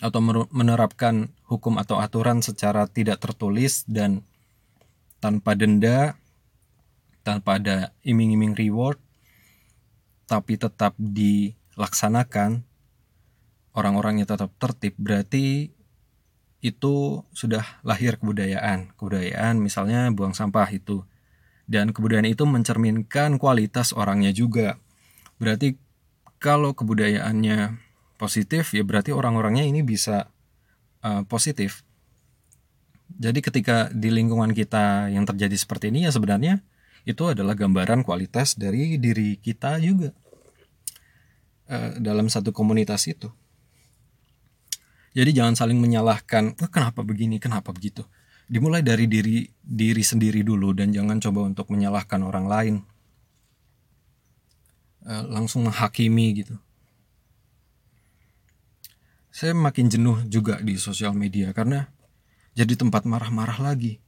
atau 0.00 0.20
menerapkan 0.52 1.32
hukum 1.48 1.80
atau 1.80 1.96
aturan 2.00 2.44
secara 2.44 2.84
tidak 2.90 3.22
tertulis 3.22 3.86
dan 3.88 4.20
tanpa 5.20 5.56
denda 5.56 6.20
tanpa 7.24 7.56
ada 7.56 7.96
iming-iming 8.04 8.52
reward 8.52 9.00
tapi 10.28 10.60
tetap 10.60 10.92
dilaksanakan 11.00 12.60
orang-orangnya 13.72 14.28
tetap 14.28 14.52
tertib 14.60 14.92
berarti 15.00 15.75
itu 16.64 17.24
sudah 17.36 17.64
lahir 17.84 18.16
kebudayaan. 18.16 18.96
Kebudayaan 18.96 19.60
misalnya 19.60 20.08
buang 20.12 20.32
sampah 20.32 20.68
itu. 20.72 21.04
Dan 21.66 21.90
kebudayaan 21.90 22.30
itu 22.30 22.46
mencerminkan 22.46 23.36
kualitas 23.42 23.90
orangnya 23.92 24.30
juga. 24.30 24.78
Berarti 25.36 25.76
kalau 26.38 26.72
kebudayaannya 26.72 27.80
positif 28.16 28.72
ya 28.72 28.84
berarti 28.84 29.12
orang-orangnya 29.12 29.64
ini 29.68 29.84
bisa 29.84 30.32
uh, 31.04 31.22
positif. 31.28 31.84
Jadi 33.16 33.40
ketika 33.40 33.88
di 33.92 34.10
lingkungan 34.10 34.52
kita 34.52 35.12
yang 35.12 35.24
terjadi 35.24 35.54
seperti 35.54 35.94
ini 35.94 36.08
ya 36.08 36.10
sebenarnya 36.12 36.64
itu 37.06 37.22
adalah 37.22 37.54
gambaran 37.54 38.02
kualitas 38.02 38.58
dari 38.58 38.98
diri 38.98 39.38
kita 39.38 39.78
juga 39.78 40.10
uh, 41.70 41.96
dalam 42.02 42.26
satu 42.26 42.50
komunitas 42.50 43.06
itu. 43.06 43.30
Jadi 45.16 45.32
jangan 45.32 45.56
saling 45.56 45.80
menyalahkan, 45.80 46.60
oh, 46.60 46.68
kenapa 46.68 47.00
begini, 47.00 47.40
kenapa 47.40 47.72
begitu. 47.72 48.04
Dimulai 48.46 48.84
dari 48.84 49.08
diri 49.08 49.48
diri 49.64 50.04
sendiri 50.04 50.44
dulu 50.44 50.76
dan 50.76 50.92
jangan 50.92 51.16
coba 51.18 51.48
untuk 51.48 51.72
menyalahkan 51.72 52.20
orang 52.20 52.46
lain. 52.46 52.74
Uh, 55.06 55.24
langsung 55.32 55.64
menghakimi 55.64 56.44
gitu. 56.44 56.54
Saya 59.32 59.56
makin 59.56 59.88
jenuh 59.88 60.20
juga 60.28 60.60
di 60.60 60.76
sosial 60.76 61.16
media 61.16 61.56
karena 61.56 61.88
jadi 62.56 62.76
tempat 62.76 63.04
marah-marah 63.08 63.60
lagi 63.60 64.00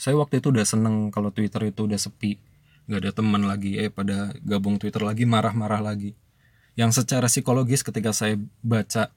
saya 0.00 0.16
waktu 0.16 0.40
itu 0.40 0.48
udah 0.48 0.64
seneng 0.64 1.12
kalau 1.12 1.28
Twitter 1.28 1.68
itu 1.68 1.84
udah 1.84 2.00
sepi 2.00 2.40
nggak 2.88 3.00
ada 3.04 3.12
teman 3.12 3.44
lagi 3.44 3.76
eh 3.76 3.92
pada 3.92 4.32
gabung 4.40 4.80
Twitter 4.80 5.04
lagi 5.04 5.28
marah-marah 5.28 5.84
lagi 5.84 6.16
yang 6.72 6.88
secara 6.88 7.28
psikologis 7.28 7.84
ketika 7.84 8.16
saya 8.16 8.40
baca 8.64 9.12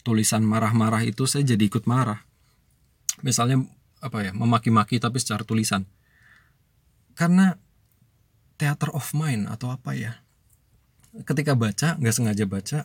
tulisan 0.00 0.44
marah-marah 0.44 1.04
itu 1.04 1.28
saya 1.28 1.44
jadi 1.44 1.64
ikut 1.66 1.84
marah. 1.84 2.24
Misalnya 3.20 3.64
apa 4.00 4.24
ya 4.24 4.32
memaki-maki 4.32 4.96
tapi 4.96 5.20
secara 5.20 5.44
tulisan. 5.44 5.84
Karena 7.16 7.56
theater 8.56 8.92
of 8.96 9.12
mind 9.12 9.48
atau 9.48 9.72
apa 9.72 9.96
ya 9.96 10.20
ketika 11.24 11.58
baca 11.58 11.98
nggak 11.98 12.14
sengaja 12.14 12.44
baca 12.46 12.78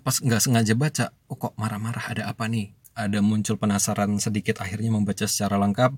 pas 0.00 0.16
nggak 0.16 0.40
sengaja 0.40 0.74
baca 0.74 1.04
oh 1.28 1.36
kok 1.36 1.54
marah-marah 1.54 2.10
ada 2.10 2.26
apa 2.26 2.50
nih? 2.50 2.74
Ada 2.94 3.18
muncul 3.22 3.58
penasaran 3.58 4.18
sedikit 4.22 4.62
akhirnya 4.62 4.90
membaca 4.90 5.26
secara 5.26 5.58
lengkap. 5.58 5.94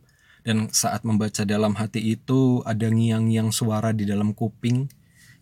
Dan 0.46 0.70
saat 0.70 1.02
membaca 1.02 1.42
dalam 1.42 1.74
hati 1.74 2.14
itu 2.14 2.62
ada 2.62 2.86
ngiang-ngiang 2.86 3.50
suara 3.50 3.90
di 3.90 4.06
dalam 4.06 4.30
kuping 4.30 4.86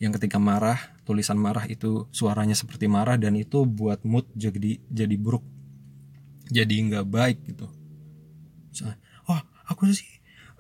yang 0.03 0.11
ketika 0.15 0.43
marah 0.43 0.79
tulisan 1.07 1.39
marah 1.39 1.65
itu 1.69 2.09
suaranya 2.11 2.57
seperti 2.57 2.91
marah 2.91 3.15
dan 3.21 3.37
itu 3.39 3.63
buat 3.69 4.03
mood 4.03 4.27
jadi 4.35 4.81
jadi 4.91 5.15
buruk. 5.21 5.45
Jadi 6.51 6.75
nggak 6.91 7.07
baik 7.09 7.39
gitu. 7.49 7.67
Misalnya, 8.71 8.99
oh 9.31 9.41
aku 9.71 9.89
sih 9.93 10.09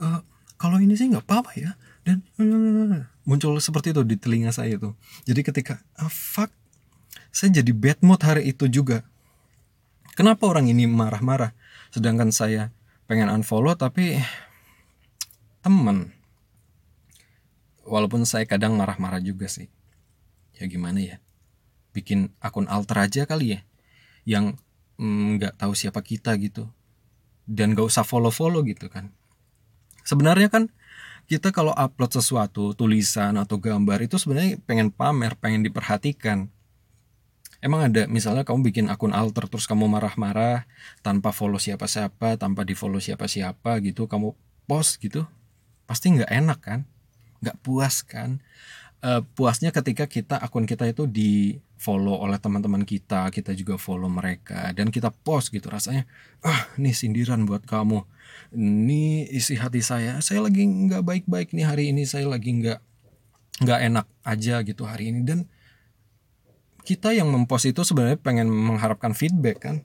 uh, 0.00 0.22
kalau 0.56 0.80
ini 0.80 0.94
sih 0.94 1.10
nggak 1.10 1.26
apa-apa 1.26 1.52
ya. 1.58 1.72
Dan 2.04 2.20
muncul 3.24 3.56
seperti 3.58 3.96
itu 3.96 4.04
di 4.04 4.16
telinga 4.20 4.52
saya 4.52 4.76
itu. 4.76 4.92
Jadi 5.24 5.40
ketika 5.40 5.80
uh, 5.96 6.12
fuck 6.12 6.52
saya 7.34 7.60
jadi 7.60 7.72
bad 7.74 7.98
mood 8.04 8.22
hari 8.22 8.46
itu 8.46 8.70
juga. 8.70 9.02
Kenapa 10.14 10.46
orang 10.46 10.70
ini 10.70 10.86
marah-marah? 10.86 11.50
Sedangkan 11.90 12.30
saya 12.30 12.70
pengen 13.10 13.26
unfollow 13.26 13.74
tapi 13.74 14.22
temen. 15.64 16.14
Walaupun 17.84 18.24
saya 18.24 18.48
kadang 18.48 18.74
marah-marah 18.74 19.20
juga 19.20 19.48
sih. 19.48 19.68
Ya 20.56 20.64
gimana 20.66 21.00
ya? 21.00 21.16
Bikin 21.92 22.32
akun 22.40 22.66
alter 22.66 23.04
aja 23.04 23.22
kali 23.28 23.56
ya. 23.56 23.60
Yang 24.24 24.56
mm, 24.96 25.40
nggak 25.40 25.54
mm, 25.56 25.60
tahu 25.60 25.72
siapa 25.76 26.00
kita 26.00 26.34
gitu. 26.40 26.68
Dan 27.44 27.76
gak 27.76 27.92
usah 27.92 28.08
follow-follow 28.08 28.64
gitu 28.64 28.88
kan. 28.88 29.12
Sebenarnya 30.00 30.48
kan 30.48 30.72
kita 31.28 31.52
kalau 31.52 31.76
upload 31.76 32.12
sesuatu, 32.12 32.72
tulisan 32.72 33.36
atau 33.36 33.60
gambar 33.60 34.00
itu 34.04 34.16
sebenarnya 34.16 34.60
pengen 34.64 34.88
pamer, 34.88 35.36
pengen 35.36 35.60
diperhatikan 35.60 36.48
emang 37.64 37.88
ada 37.88 38.04
misalnya 38.04 38.44
kamu 38.44 38.68
bikin 38.68 38.86
akun 38.92 39.16
alter 39.16 39.48
terus 39.48 39.64
kamu 39.64 39.88
marah-marah 39.88 40.68
tanpa 41.00 41.32
follow 41.32 41.56
siapa-siapa 41.56 42.36
tanpa 42.36 42.60
di 42.68 42.76
follow 42.76 43.00
siapa-siapa 43.00 43.80
gitu 43.80 44.04
kamu 44.04 44.36
post 44.68 45.00
gitu 45.00 45.24
pasti 45.88 46.12
nggak 46.12 46.28
enak 46.28 46.60
kan 46.60 46.80
nggak 47.44 47.60
puas 47.60 48.00
kan. 48.00 48.40
Uh, 49.04 49.20
puasnya 49.36 49.68
ketika 49.68 50.08
kita 50.08 50.40
akun 50.40 50.64
kita 50.64 50.88
itu 50.88 51.04
di 51.04 51.60
follow 51.76 52.16
oleh 52.24 52.40
teman-teman 52.40 52.88
kita 52.88 53.28
kita 53.28 53.52
juga 53.52 53.76
follow 53.76 54.08
mereka 54.08 54.72
dan 54.72 54.88
kita 54.88 55.12
post 55.12 55.52
gitu. 55.52 55.68
Rasanya 55.68 56.08
ah 56.40 56.64
nih 56.80 56.96
sindiran 56.96 57.44
buat 57.44 57.68
kamu. 57.68 58.00
Ini 58.56 59.28
isi 59.28 59.60
hati 59.60 59.84
saya. 59.84 60.24
Saya 60.24 60.40
lagi 60.40 60.64
nggak 60.64 61.04
baik-baik 61.04 61.52
nih 61.52 61.68
hari 61.68 61.84
ini. 61.92 62.08
Saya 62.08 62.32
lagi 62.32 62.48
nggak 62.48 62.80
nggak 63.60 63.80
enak 63.92 64.06
aja 64.24 64.64
gitu 64.64 64.88
hari 64.88 65.12
ini. 65.12 65.20
Dan 65.20 65.44
kita 66.88 67.12
yang 67.12 67.28
mempost 67.28 67.68
itu 67.68 67.84
sebenarnya 67.84 68.16
pengen 68.16 68.48
mengharapkan 68.48 69.12
feedback 69.12 69.60
kan. 69.60 69.84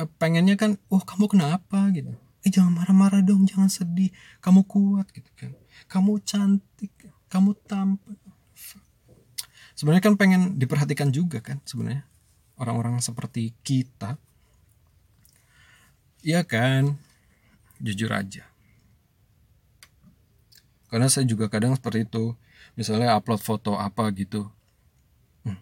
Eh, 0.00 0.08
pengennya 0.16 0.56
kan 0.56 0.80
oh 0.88 1.04
kamu 1.04 1.28
kenapa? 1.28 1.92
gitu. 1.92 2.16
Eh 2.40 2.48
jangan 2.48 2.72
marah-marah 2.72 3.20
dong. 3.20 3.44
Jangan 3.44 3.68
sedih. 3.68 4.08
Kamu 4.40 4.64
kuat. 4.64 5.12
gitu 5.12 5.28
kan 5.36 5.52
kamu 5.86 6.20
cantik 6.24 6.92
kamu 7.30 7.52
tampan. 7.68 8.16
Sebenarnya 9.76 10.04
kan 10.08 10.16
pengen 10.16 10.56
diperhatikan 10.56 11.12
juga 11.12 11.44
kan 11.44 11.60
sebenarnya 11.68 12.08
orang-orang 12.56 12.96
seperti 13.04 13.52
kita. 13.60 14.16
Ya 16.24 16.42
kan? 16.48 16.96
Jujur 17.76 18.08
aja. 18.08 18.48
Karena 20.88 21.12
saya 21.12 21.28
juga 21.28 21.52
kadang 21.52 21.76
seperti 21.76 22.08
itu. 22.08 22.32
Misalnya 22.72 23.12
upload 23.20 23.44
foto 23.44 23.76
apa 23.76 24.08
gitu. 24.16 24.48
Hmm, 25.44 25.60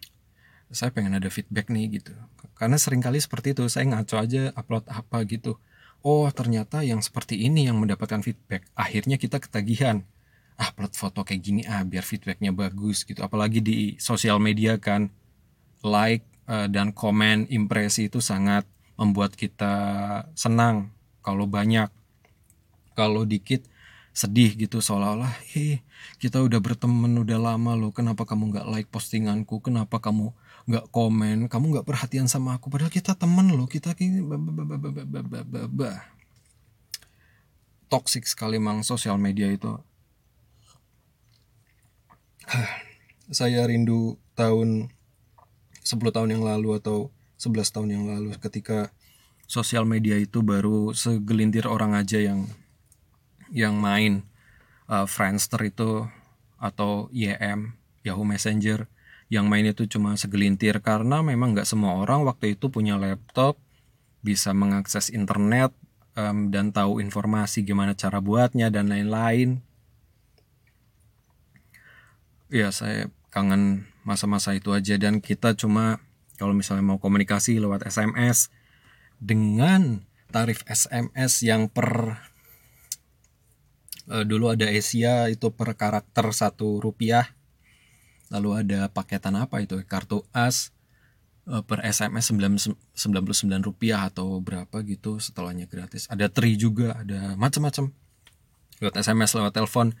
saya 0.71 0.95
pengen 0.95 1.19
ada 1.19 1.27
feedback 1.27 1.67
nih 1.67 1.99
gitu. 1.99 2.15
Karena 2.55 2.79
sering 2.79 3.03
kali 3.03 3.19
seperti 3.19 3.51
itu 3.51 3.67
saya 3.67 3.83
ngaco 3.91 4.15
aja 4.15 4.55
upload 4.55 4.87
apa 4.87 5.27
gitu 5.27 5.59
oh 6.01 6.27
ternyata 6.33 6.81
yang 6.81 6.99
seperti 6.99 7.45
ini 7.45 7.69
yang 7.69 7.77
mendapatkan 7.79 8.19
feedback. 8.25 8.67
Akhirnya 8.73 9.15
kita 9.15 9.39
ketagihan. 9.39 10.03
Ah 10.55 10.71
upload 10.71 10.95
foto 10.95 11.27
kayak 11.27 11.41
gini 11.43 11.61
ah 11.67 11.83
biar 11.83 12.03
feedbacknya 12.03 12.55
bagus 12.55 13.03
gitu. 13.03 13.19
Apalagi 13.21 13.59
di 13.59 13.77
sosial 13.99 14.39
media 14.41 14.79
kan. 14.79 15.11
Like 15.85 16.25
uh, 16.49 16.65
dan 16.65 16.95
komen 16.95 17.45
impresi 17.53 18.09
itu 18.09 18.19
sangat 18.23 18.65
membuat 18.97 19.37
kita 19.37 19.73
senang. 20.33 20.91
Kalau 21.21 21.45
banyak 21.45 21.91
kalau 22.95 23.27
dikit 23.27 23.67
sedih 24.15 24.55
gitu 24.55 24.79
seolah-olah 24.79 25.35
heh 25.51 25.83
kita 26.23 26.39
udah 26.39 26.63
berteman 26.63 27.11
udah 27.19 27.35
lama 27.35 27.75
loh. 27.75 27.91
Kenapa 27.91 28.23
kamu 28.23 28.55
nggak 28.55 28.67
like 28.71 28.89
postinganku? 28.89 29.59
Kenapa 29.59 29.99
kamu 29.99 30.31
nggak 30.65 30.89
komen 30.89 31.45
kamu 31.45 31.77
nggak 31.77 31.87
perhatian 31.87 32.25
sama 32.25 32.57
aku. 32.57 32.73
Padahal 32.73 32.89
kita 32.89 33.13
temen 33.13 33.53
loh 33.53 33.69
kita 33.69 33.93
kini 33.93 34.25
toxic 37.85 38.25
sekali 38.25 38.57
mang 38.57 38.81
sosial 38.81 39.21
media 39.21 39.49
itu. 39.53 39.77
Saya 43.37 43.65
rindu 43.65 44.17
tahun 44.37 44.93
10 45.85 46.01
tahun 46.13 46.29
yang 46.33 46.43
lalu 46.45 46.77
atau 46.81 47.13
11 47.37 47.73
tahun 47.73 47.89
yang 47.93 48.05
lalu 48.09 48.33
ketika 48.41 48.89
sosial 49.45 49.85
media 49.85 50.17
itu 50.17 50.41
baru 50.41 50.93
segelintir 50.97 51.69
orang 51.69 51.93
aja 51.93 52.17
yang 52.17 52.49
yang 53.53 53.77
main. 53.77 54.25
Uh, 54.85 55.09
Friendster 55.09 55.57
itu 55.65 56.05
atau 56.61 57.09
YM 57.09 57.73
Yahoo 58.05 58.21
Messenger 58.21 58.85
yang 59.29 59.49
main 59.49 59.65
itu 59.65 59.89
cuma 59.89 60.13
segelintir. 60.15 60.79
Karena 60.81 61.21
memang 61.25 61.55
nggak 61.57 61.67
semua 61.67 61.97
orang 61.97 62.25
waktu 62.25 62.57
itu 62.57 62.69
punya 62.69 62.97
laptop 62.99 63.57
bisa 64.25 64.53
mengakses 64.57 65.13
internet 65.13 65.73
um, 66.17 66.49
dan 66.49 66.73
tahu 66.73 66.97
informasi 67.01 67.61
gimana 67.61 67.93
cara 67.93 68.21
buatnya 68.21 68.73
dan 68.73 68.89
lain-lain. 68.89 69.61
Ya 72.49 72.69
saya 72.69 73.09
kangen 73.33 73.89
masa-masa 74.05 74.53
itu 74.53 74.71
aja. 74.71 74.95
Dan 74.95 75.19
kita 75.19 75.57
cuma 75.57 75.99
kalau 76.37 76.53
misalnya 76.53 76.85
mau 76.85 76.99
komunikasi 77.01 77.57
lewat 77.57 77.87
SMS 77.87 78.53
dengan 79.17 80.03
tarif 80.29 80.67
SMS 80.67 81.41
yang 81.47 81.71
per 81.71 82.19
uh, 84.09 84.23
dulu 84.25 84.51
ada 84.51 84.67
Asia 84.69 85.31
itu 85.31 85.49
per 85.53 85.73
karakter 85.79 86.27
satu 86.35 86.83
rupiah 86.83 87.31
lalu 88.35 88.67
ada 88.67 88.91
paketan 88.91 89.39
apa 89.39 89.63
itu? 89.63 89.79
Kartu 89.87 90.27
as 90.35 90.75
uh, 91.47 91.63
per 91.63 91.81
SMS 91.81 92.35
99 92.35 92.75
rupiah 93.63 94.03
atau 94.11 94.43
berapa 94.43 94.83
gitu 94.83 95.17
setelahnya 95.23 95.71
gratis. 95.71 96.11
Ada 96.11 96.27
tri 96.27 96.59
juga 96.59 96.99
ada 96.99 97.39
macam-macam 97.39 97.95
lewat 98.83 98.95
SMS 98.99 99.31
lewat 99.39 99.55
telepon. 99.55 99.95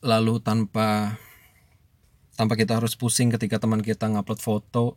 Lalu 0.00 0.40
tanpa 0.40 1.20
tanpa 2.38 2.56
kita 2.56 2.80
harus 2.80 2.96
pusing 2.96 3.28
ketika 3.28 3.60
teman 3.60 3.84
kita 3.84 4.08
ngupload 4.08 4.40
foto 4.40 4.96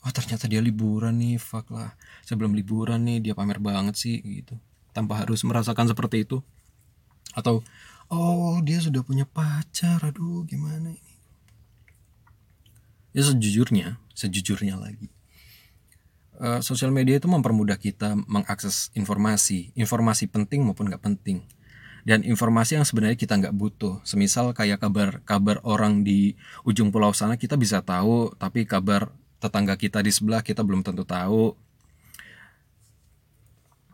oh 0.00 0.12
ternyata 0.12 0.44
dia 0.44 0.60
liburan 0.60 1.16
nih 1.16 1.40
fuck 1.40 1.72
lah. 1.72 1.96
Sebelum 2.28 2.52
liburan 2.52 3.08
nih 3.08 3.24
dia 3.24 3.32
pamer 3.32 3.56
banget 3.60 3.96
sih 3.96 4.20
gitu. 4.20 4.60
Tanpa 4.92 5.24
harus 5.24 5.40
merasakan 5.48 5.88
seperti 5.88 6.28
itu. 6.28 6.44
Atau 7.32 7.64
oh 8.10 8.58
dia 8.60 8.82
sudah 8.82 9.00
punya 9.06 9.24
pacar 9.24 10.02
aduh 10.02 10.42
gimana 10.42 10.90
ini 10.90 11.09
ya 13.16 13.22
sejujurnya 13.26 13.98
sejujurnya 14.14 14.76
lagi 14.78 15.10
uh, 16.38 16.60
sosial 16.62 16.94
media 16.94 17.18
itu 17.18 17.26
mempermudah 17.26 17.78
kita 17.78 18.14
mengakses 18.28 18.90
informasi 18.94 19.74
informasi 19.74 20.26
penting 20.30 20.66
maupun 20.66 20.90
nggak 20.90 21.02
penting 21.02 21.44
dan 22.04 22.24
informasi 22.24 22.80
yang 22.80 22.86
sebenarnya 22.86 23.16
kita 23.16 23.36
nggak 23.36 23.56
butuh. 23.56 24.00
Semisal 24.08 24.56
kayak 24.56 24.80
kabar 24.80 25.20
kabar 25.24 25.60
orang 25.64 26.00
di 26.00 26.36
ujung 26.64 26.88
pulau 26.88 27.12
sana 27.12 27.36
kita 27.36 27.60
bisa 27.60 27.84
tahu, 27.84 28.32
tapi 28.40 28.64
kabar 28.64 29.12
tetangga 29.40 29.76
kita 29.76 30.00
di 30.04 30.12
sebelah 30.12 30.40
kita 30.40 30.64
belum 30.64 30.84
tentu 30.84 31.04
tahu. 31.04 31.56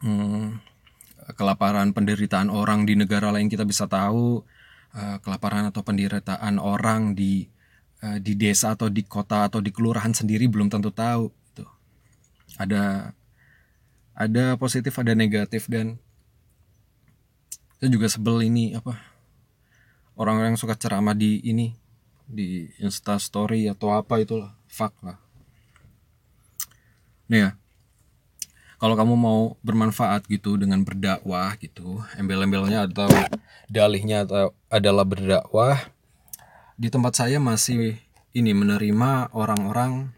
Hmm, 0.05 0.62
kelaparan 1.35 1.90
penderitaan 1.90 2.52
orang 2.52 2.87
di 2.87 2.94
negara 2.94 3.35
lain 3.35 3.50
kita 3.50 3.66
bisa 3.66 3.90
tahu. 3.90 4.42
Uh, 4.96 5.20
kelaparan 5.20 5.68
atau 5.68 5.85
penderitaan 5.85 6.57
orang 6.57 7.12
di 7.12 7.52
uh, 8.02 8.18
di 8.18 8.32
desa 8.35 8.74
atau 8.74 8.90
di 8.90 9.04
kota 9.04 9.46
atau 9.46 9.62
di 9.62 9.70
kelurahan 9.70 10.12
sendiri 10.12 10.48
belum 10.50 10.68
tentu 10.72 10.90
tahu. 10.90 11.30
Gitu. 11.52 11.64
Ada 12.59 13.12
ada 14.16 14.56
positif 14.56 14.96
ada 14.96 15.12
negatif 15.12 15.68
dan 15.68 16.00
saya 17.76 17.92
juga 17.92 18.09
sebel 18.09 18.48
ini 18.48 18.72
apa 18.72 18.96
orang-orang 20.16 20.56
yang 20.56 20.61
suka 20.61 20.72
ceramah 20.72 21.12
di 21.12 21.44
ini 21.44 21.76
di 22.24 22.66
Insta 22.80 23.20
Story 23.20 23.68
atau 23.68 23.92
apa 23.92 24.16
itulah 24.16 24.56
fuck 24.64 24.96
lah 25.04 25.20
nih 27.28 27.44
ya 27.44 27.50
kalau 28.80 28.96
kamu 28.96 29.14
mau 29.20 29.40
bermanfaat 29.61 30.24
gitu 30.32 30.56
dengan 30.56 30.80
berdakwah 30.80 31.52
gitu 31.61 32.00
embel-embelnya 32.16 32.88
atau 32.88 33.09
dalihnya 33.68 34.24
atau 34.24 34.56
adalah 34.72 35.04
berdakwah 35.04 35.76
di 36.76 36.88
tempat 36.92 37.16
saya 37.16 37.40
masih 37.40 37.96
ini 38.36 38.52
menerima 38.52 39.32
orang-orang 39.32 40.12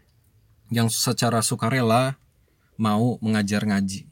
yang 0.69 0.91
secara 0.91 1.39
sukarela 1.39 2.19
mau 2.75 3.17
mengajar 3.23 3.63
ngaji. 3.65 4.07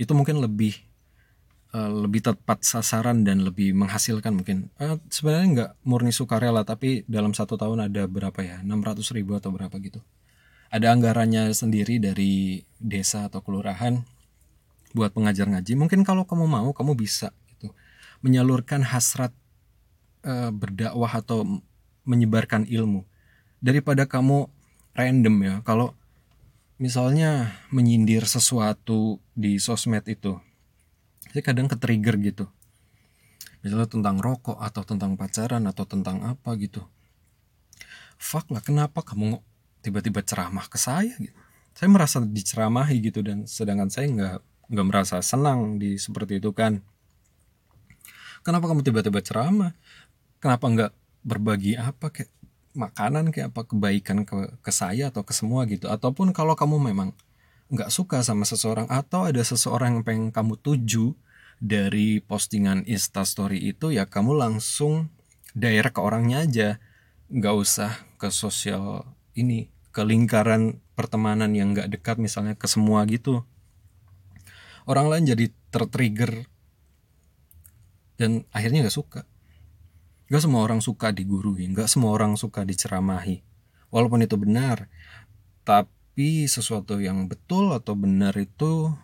Itu 0.00 0.16
mungkin 0.16 0.40
lebih 0.40 0.90
Eh, 1.70 1.86
lebih 1.86 2.18
tepat 2.18 2.66
sasaran 2.66 3.22
dan 3.22 3.46
lebih 3.46 3.70
menghasilkan 3.78 4.34
mungkin. 4.34 4.74
Uh, 4.74 4.98
sebenarnya 5.06 5.46
nggak 5.54 5.70
murni 5.86 6.10
sukarela 6.10 6.66
tapi 6.66 7.06
dalam 7.06 7.30
satu 7.30 7.54
tahun 7.54 7.86
ada 7.86 8.10
berapa 8.10 8.42
ya? 8.42 8.58
600 8.66 9.14
ribu 9.14 9.38
atau 9.38 9.54
berapa 9.54 9.70
gitu. 9.78 10.02
Ada 10.74 10.90
anggarannya 10.90 11.54
sendiri 11.54 12.02
dari 12.02 12.66
desa 12.82 13.30
atau 13.30 13.38
kelurahan 13.38 14.02
buat 14.98 15.14
pengajar 15.14 15.46
ngaji. 15.46 15.78
Mungkin 15.78 16.02
kalau 16.02 16.26
kamu 16.26 16.50
mau 16.50 16.74
kamu 16.74 16.98
bisa 16.98 17.30
gitu. 17.54 17.70
Menyalurkan 18.18 18.82
hasrat 18.82 19.30
uh, 20.26 20.50
berdakwah 20.50 21.22
atau 21.22 21.62
menyebarkan 22.10 22.66
ilmu. 22.66 23.06
Daripada 23.62 24.10
kamu 24.10 24.50
random 24.98 25.36
ya 25.46 25.54
kalau 25.62 25.94
misalnya 26.82 27.54
menyindir 27.70 28.26
sesuatu 28.26 29.22
di 29.38 29.62
sosmed 29.62 30.02
itu 30.10 30.34
saya 31.30 31.46
kadang 31.46 31.70
ke 31.70 31.78
trigger 31.78 32.18
gitu. 32.18 32.50
Misalnya 33.62 33.86
tentang 33.86 34.18
rokok 34.18 34.58
atau 34.58 34.82
tentang 34.82 35.14
pacaran 35.14 35.62
atau 35.70 35.86
tentang 35.86 36.24
apa 36.26 36.58
gitu. 36.58 36.82
Fuck 38.18 38.50
lah 38.50 38.64
kenapa 38.64 39.06
kamu 39.06 39.38
tiba-tiba 39.84 40.24
ceramah 40.26 40.66
ke 40.66 40.80
saya 40.80 41.14
gitu. 41.20 41.36
Saya 41.76 41.88
merasa 41.88 42.18
diceramahi 42.18 42.98
gitu 42.98 43.22
dan 43.22 43.46
sedangkan 43.46 43.88
saya 43.92 44.10
nggak 44.10 44.38
nggak 44.74 44.86
merasa 44.86 45.22
senang 45.22 45.78
di 45.78 46.00
seperti 46.00 46.42
itu 46.42 46.50
kan. 46.50 46.82
Kenapa 48.40 48.72
kamu 48.72 48.80
tiba-tiba 48.80 49.20
ceramah? 49.20 49.76
Kenapa 50.40 50.64
nggak 50.66 50.92
berbagi 51.20 51.76
apa 51.76 52.08
kayak 52.12 52.30
makanan 52.72 53.34
kayak 53.34 53.50
apa 53.50 53.66
kebaikan 53.66 54.22
ke 54.22 54.56
ke 54.62 54.70
saya 54.70 55.10
atau 55.10 55.26
ke 55.26 55.34
semua 55.34 55.66
gitu. 55.66 55.90
Ataupun 55.90 56.30
kalau 56.30 56.54
kamu 56.54 56.92
memang 56.92 57.12
nggak 57.70 57.90
suka 57.90 58.22
sama 58.22 58.46
seseorang 58.46 58.86
atau 58.90 59.26
ada 59.26 59.42
seseorang 59.42 60.00
yang 60.00 60.04
pengen 60.06 60.28
kamu 60.34 60.58
tuju 60.58 61.14
dari 61.60 62.18
postingan 62.24 62.82
instastory 62.88 63.60
itu 63.60 63.94
ya 63.94 64.08
kamu 64.08 64.34
langsung 64.38 65.12
direct 65.54 65.98
ke 65.98 66.00
orangnya 66.02 66.46
aja. 66.46 66.68
Nggak 67.30 67.54
usah 67.54 67.92
ke 68.18 68.30
sosial 68.30 69.06
ini 69.38 69.70
ke 69.90 70.02
lingkaran 70.02 70.78
pertemanan 70.94 71.54
yang 71.54 71.74
nggak 71.74 71.90
dekat 71.90 72.16
misalnya 72.18 72.54
ke 72.54 72.66
semua 72.70 73.06
gitu. 73.06 73.42
Orang 74.86 75.10
lain 75.10 75.26
jadi 75.26 75.50
tertrigger 75.70 76.46
dan 78.18 78.44
akhirnya 78.50 78.84
nggak 78.86 78.98
suka 78.98 79.29
nggak 80.30 80.42
semua 80.46 80.62
orang 80.62 80.78
suka 80.78 81.10
digurui 81.10 81.66
nggak 81.74 81.90
semua 81.90 82.14
orang 82.14 82.38
suka 82.38 82.62
diceramahi. 82.62 83.42
Walaupun 83.90 84.22
itu 84.22 84.38
benar 84.38 84.86
tapi 85.66 86.46
sesuatu 86.46 87.02
yang 87.02 87.26
betul 87.26 87.74
atau 87.74 87.98
benar 87.98 88.38
itu 88.38 88.94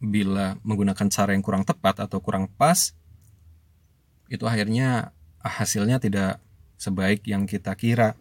bila 0.00 0.56
menggunakan 0.64 1.12
cara 1.12 1.36
yang 1.36 1.44
kurang 1.44 1.68
tepat 1.68 2.08
atau 2.08 2.20
kurang 2.24 2.48
pas 2.48 2.96
itu 4.32 4.42
akhirnya 4.48 5.12
hasilnya 5.44 6.00
tidak 6.02 6.40
sebaik 6.80 7.22
yang 7.28 7.44
kita 7.44 7.76
kira. 7.76 8.16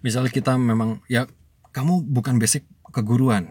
Misalnya 0.00 0.30
kita 0.30 0.54
memang 0.54 1.02
ya 1.10 1.26
kamu 1.74 2.06
bukan 2.06 2.38
basic 2.38 2.62
keguruan. 2.94 3.50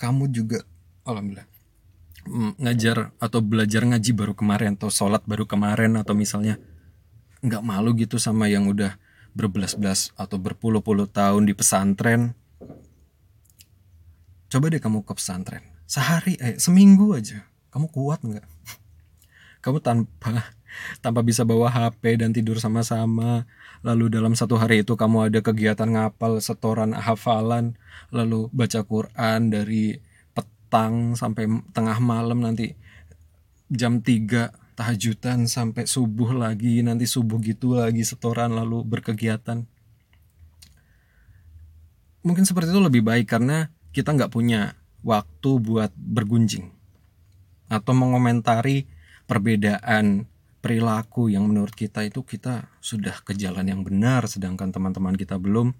Kamu 0.00 0.26
juga 0.32 0.64
alhamdulillah 1.06 1.53
ngajar 2.58 3.12
atau 3.20 3.40
belajar 3.44 3.84
ngaji 3.84 4.10
baru 4.16 4.32
kemarin 4.32 4.76
atau 4.80 4.88
sholat 4.88 5.22
baru 5.28 5.44
kemarin 5.44 5.96
atau 6.00 6.16
misalnya 6.16 6.56
nggak 7.44 7.60
malu 7.60 7.92
gitu 7.96 8.16
sama 8.16 8.48
yang 8.48 8.64
udah 8.68 8.96
berbelas-belas 9.36 10.14
atau 10.16 10.40
berpuluh-puluh 10.40 11.10
tahun 11.10 11.44
di 11.44 11.52
pesantren. 11.52 12.32
Coba 14.48 14.70
deh 14.70 14.80
kamu 14.80 15.02
ke 15.02 15.12
pesantren 15.18 15.74
sehari 15.84 16.34
eh 16.40 16.56
seminggu 16.56 17.12
aja. 17.14 17.44
Kamu 17.70 17.90
kuat 17.90 18.22
nggak? 18.24 18.46
Kamu 19.64 19.80
tanpa 19.80 20.52
tanpa 21.04 21.20
bisa 21.24 21.46
bawa 21.46 21.70
HP 21.72 22.20
dan 22.20 22.30
tidur 22.34 22.60
sama-sama. 22.60 23.48
Lalu 23.84 24.12
dalam 24.12 24.32
satu 24.36 24.56
hari 24.56 24.80
itu 24.80 24.96
kamu 24.96 25.28
ada 25.28 25.40
kegiatan 25.44 25.88
ngapal 25.88 26.40
setoran 26.40 26.92
hafalan. 26.96 27.76
Lalu 28.12 28.48
baca 28.52 28.80
Quran 28.84 29.52
dari 29.52 29.96
petang 30.74 31.14
sampai 31.14 31.46
tengah 31.70 32.02
malam 32.02 32.42
nanti 32.42 32.74
jam 33.70 34.02
3 34.02 34.74
tahajudan 34.74 35.46
sampai 35.46 35.86
subuh 35.86 36.34
lagi 36.34 36.82
nanti 36.82 37.06
subuh 37.06 37.38
gitu 37.38 37.78
lagi 37.78 38.02
setoran 38.02 38.50
lalu 38.50 38.82
berkegiatan. 38.82 39.62
Mungkin 42.26 42.42
seperti 42.42 42.74
itu 42.74 42.82
lebih 42.82 43.06
baik 43.06 43.30
karena 43.30 43.70
kita 43.94 44.18
nggak 44.18 44.34
punya 44.34 44.74
waktu 45.06 45.62
buat 45.62 45.94
bergunjing 45.94 46.74
atau 47.70 47.94
mengomentari 47.94 48.90
perbedaan 49.30 50.26
perilaku 50.58 51.30
yang 51.30 51.46
menurut 51.46 51.78
kita 51.78 52.02
itu 52.02 52.26
kita 52.26 52.66
sudah 52.82 53.14
ke 53.22 53.38
jalan 53.38 53.70
yang 53.70 53.86
benar 53.86 54.26
sedangkan 54.26 54.74
teman-teman 54.74 55.14
kita 55.14 55.38
belum. 55.38 55.70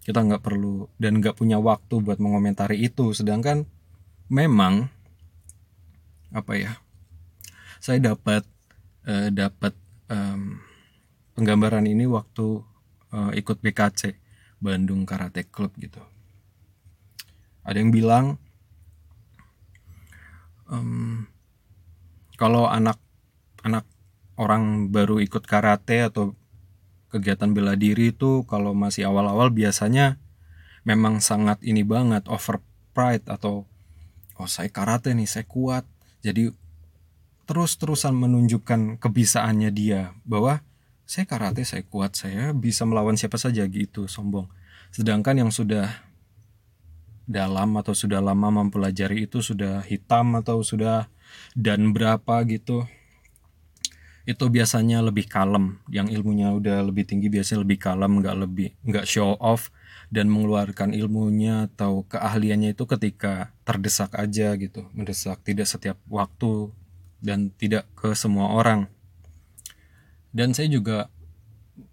Kita 0.00 0.24
nggak 0.24 0.40
perlu 0.40 0.88
dan 0.96 1.20
nggak 1.20 1.36
punya 1.36 1.60
waktu 1.60 2.00
buat 2.00 2.16
mengomentari 2.16 2.80
itu 2.80 3.12
sedangkan 3.12 3.68
memang 4.28 4.88
apa 6.34 6.52
ya 6.56 6.72
saya 7.84 8.00
dapat 8.00 8.48
uh, 9.04 9.28
dapat 9.28 9.76
um, 10.08 10.58
penggambaran 11.36 11.84
ini 11.84 12.08
waktu 12.08 12.64
uh, 13.12 13.30
ikut 13.36 13.60
BKC 13.60 14.16
Bandung 14.64 15.04
Karate 15.04 15.44
Club 15.44 15.76
gitu. 15.76 16.00
Ada 17.60 17.84
yang 17.84 17.92
bilang 17.92 18.40
um, 20.68 21.28
kalau 22.40 22.64
anak 22.68 22.96
anak 23.60 23.84
orang 24.40 24.88
baru 24.88 25.20
ikut 25.20 25.44
karate 25.44 26.08
atau 26.08 26.32
kegiatan 27.12 27.52
bela 27.54 27.78
diri 27.78 28.10
itu 28.10 28.42
kalau 28.50 28.74
masih 28.74 29.06
awal-awal 29.06 29.52
biasanya 29.52 30.18
memang 30.82 31.22
sangat 31.22 31.62
ini 31.62 31.86
banget 31.86 32.26
over 32.26 32.58
pride 32.96 33.24
atau 33.30 33.68
oh 34.38 34.48
saya 34.50 34.70
karate 34.70 35.14
nih 35.14 35.28
saya 35.28 35.46
kuat. 35.46 35.84
Jadi 36.24 36.50
terus-terusan 37.44 38.16
menunjukkan 38.16 38.96
kebisaannya 38.98 39.70
dia 39.70 40.16
bahwa 40.24 40.64
saya 41.04 41.28
karate 41.28 41.68
saya 41.68 41.84
kuat 41.84 42.16
saya 42.16 42.56
bisa 42.56 42.88
melawan 42.88 43.16
siapa 43.20 43.36
saja 43.36 43.64
gitu 43.68 44.08
sombong. 44.08 44.48
Sedangkan 44.88 45.36
yang 45.36 45.52
sudah 45.52 45.90
dalam 47.24 47.76
atau 47.80 47.96
sudah 47.96 48.20
lama 48.20 48.52
mempelajari 48.52 49.28
itu 49.28 49.40
sudah 49.40 49.80
hitam 49.84 50.36
atau 50.36 50.60
sudah 50.60 51.08
dan 51.56 51.92
berapa 51.92 52.44
gitu 52.48 52.84
itu 54.24 54.44
biasanya 54.48 55.04
lebih 55.04 55.28
kalem. 55.28 55.80
Yang 55.92 56.16
ilmunya 56.16 56.48
udah 56.52 56.80
lebih 56.84 57.04
tinggi 57.04 57.28
biasanya 57.28 57.60
lebih 57.64 57.78
kalem 57.80 58.20
nggak 58.20 58.36
lebih 58.40 58.68
nggak 58.84 59.04
show 59.04 59.36
off. 59.40 59.68
Dan 60.12 60.30
mengeluarkan 60.30 60.94
ilmunya 60.94 61.66
atau 61.72 62.06
keahliannya 62.06 62.76
itu 62.76 62.84
ketika 62.86 63.52
terdesak 63.66 64.14
aja 64.16 64.54
gitu. 64.56 64.86
Mendesak 64.96 65.42
tidak 65.42 65.66
setiap 65.66 65.98
waktu 66.06 66.70
dan 67.24 67.52
tidak 67.56 67.88
ke 67.96 68.12
semua 68.16 68.52
orang. 68.52 68.86
Dan 70.34 70.52
saya 70.52 70.70
juga 70.70 71.08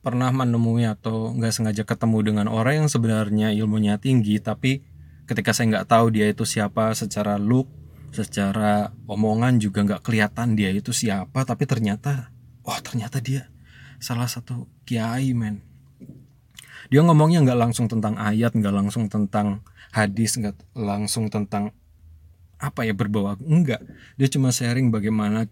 pernah 0.01 0.29
menemui 0.29 0.86
atau 0.86 1.34
nggak 1.34 1.53
sengaja 1.53 1.84
ketemu 1.86 2.17
dengan 2.21 2.47
orang 2.49 2.86
yang 2.86 2.89
sebenarnya 2.89 3.53
ilmunya 3.53 3.97
tinggi 3.97 4.38
tapi 4.38 4.86
ketika 5.25 5.53
saya 5.53 5.73
nggak 5.73 5.89
tahu 5.89 6.13
dia 6.13 6.29
itu 6.29 6.45
siapa 6.45 6.93
secara 6.93 7.38
look 7.41 7.69
secara 8.12 8.91
omongan 9.07 9.59
juga 9.59 9.88
nggak 9.88 10.03
kelihatan 10.03 10.59
dia 10.59 10.72
itu 10.72 10.91
siapa 10.91 11.47
tapi 11.47 11.64
ternyata 11.64 12.32
wah 12.68 12.80
ternyata 12.84 13.24
dia 13.24 13.47
salah 14.03 14.28
satu 14.28 14.68
kiai 14.84 15.32
men. 15.32 15.64
Dia 16.91 16.99
ngomongnya 17.07 17.39
nggak 17.43 17.59
langsung 17.59 17.88
tentang 17.88 18.20
ayat 18.20 18.51
nggak 18.51 18.76
langsung 18.76 19.07
tentang 19.07 19.64
hadis 19.95 20.36
nggak 20.36 20.55
langsung 20.76 21.32
tentang 21.32 21.72
apa 22.62 22.86
ya 22.86 22.93
berbawa 22.93 23.41
enggak 23.41 23.82
dia 24.22 24.30
cuma 24.30 24.53
sharing 24.53 24.93
bagaimana 24.93 25.49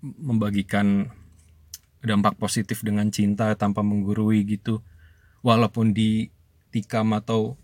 membagikan 0.00 1.10
dampak 2.00 2.40
positif 2.40 2.80
dengan 2.80 3.12
cinta 3.12 3.52
tanpa 3.56 3.84
menggurui 3.84 4.44
gitu. 4.48 4.80
Walaupun 5.40 5.96
di 5.96 6.28
tikam 6.72 7.12
atau 7.16 7.59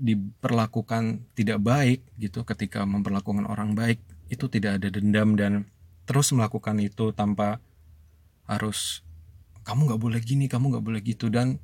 diperlakukan 0.00 1.28
tidak 1.36 1.60
baik 1.60 2.00
gitu 2.16 2.42
ketika 2.48 2.88
memperlakukan 2.88 3.44
orang 3.44 3.76
baik 3.76 4.00
itu 4.32 4.48
tidak 4.48 4.80
ada 4.80 4.88
dendam 4.88 5.36
dan 5.36 5.68
terus 6.08 6.32
melakukan 6.32 6.80
itu 6.80 7.12
tanpa 7.12 7.60
harus 8.48 9.04
kamu 9.62 9.92
nggak 9.92 10.00
boleh 10.00 10.20
gini 10.24 10.48
kamu 10.48 10.74
nggak 10.74 10.84
boleh 10.88 11.00
gitu 11.04 11.28
dan 11.28 11.60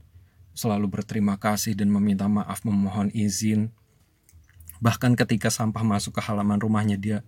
selalu 0.56 0.88
berterima 0.88 1.36
kasih 1.36 1.76
dan 1.76 1.92
meminta 1.92 2.24
maaf 2.26 2.64
memohon 2.64 3.12
izin. 3.12 3.68
Bahkan 4.80 5.12
ketika 5.12 5.52
sampah 5.52 5.84
masuk 5.84 6.16
ke 6.16 6.20
halaman 6.24 6.56
rumahnya 6.56 6.96
dia 6.96 7.18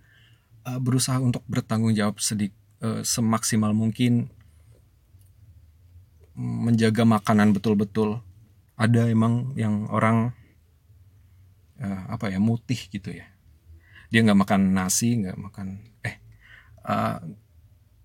uh, 0.65 0.81
berusaha 0.81 1.21
untuk 1.21 1.45
bertanggung 1.45 1.93
jawab 1.93 2.17
sedik 2.17 2.57
uh, 2.81 3.05
semaksimal 3.05 3.69
mungkin 3.71 4.33
menjaga 6.33 7.05
makanan 7.05 7.53
betul-betul. 7.53 8.25
Ada 8.79 9.11
emang 9.11 9.53
yang 9.53 9.85
orang 9.93 10.33
apa 12.09 12.33
ya 12.33 12.41
mutih 12.41 12.89
gitu 12.89 13.13
ya. 13.13 13.29
Dia 14.09 14.25
nggak 14.25 14.39
makan 14.41 14.61
nasi 14.73 15.21
nggak 15.21 15.37
makan 15.37 15.67
eh 16.01 16.15
uh, 16.85 17.21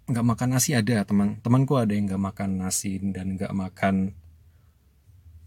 nggak 0.05 0.27
makan 0.37 0.49
nasi 0.53 0.77
ada 0.77 1.01
teman 1.09 1.41
temanku 1.41 1.81
ada 1.81 1.97
yang 1.97 2.05
nggak 2.05 2.21
makan 2.21 2.61
nasi 2.61 3.01
dan 3.01 3.41
nggak 3.41 3.57
makan 3.57 4.13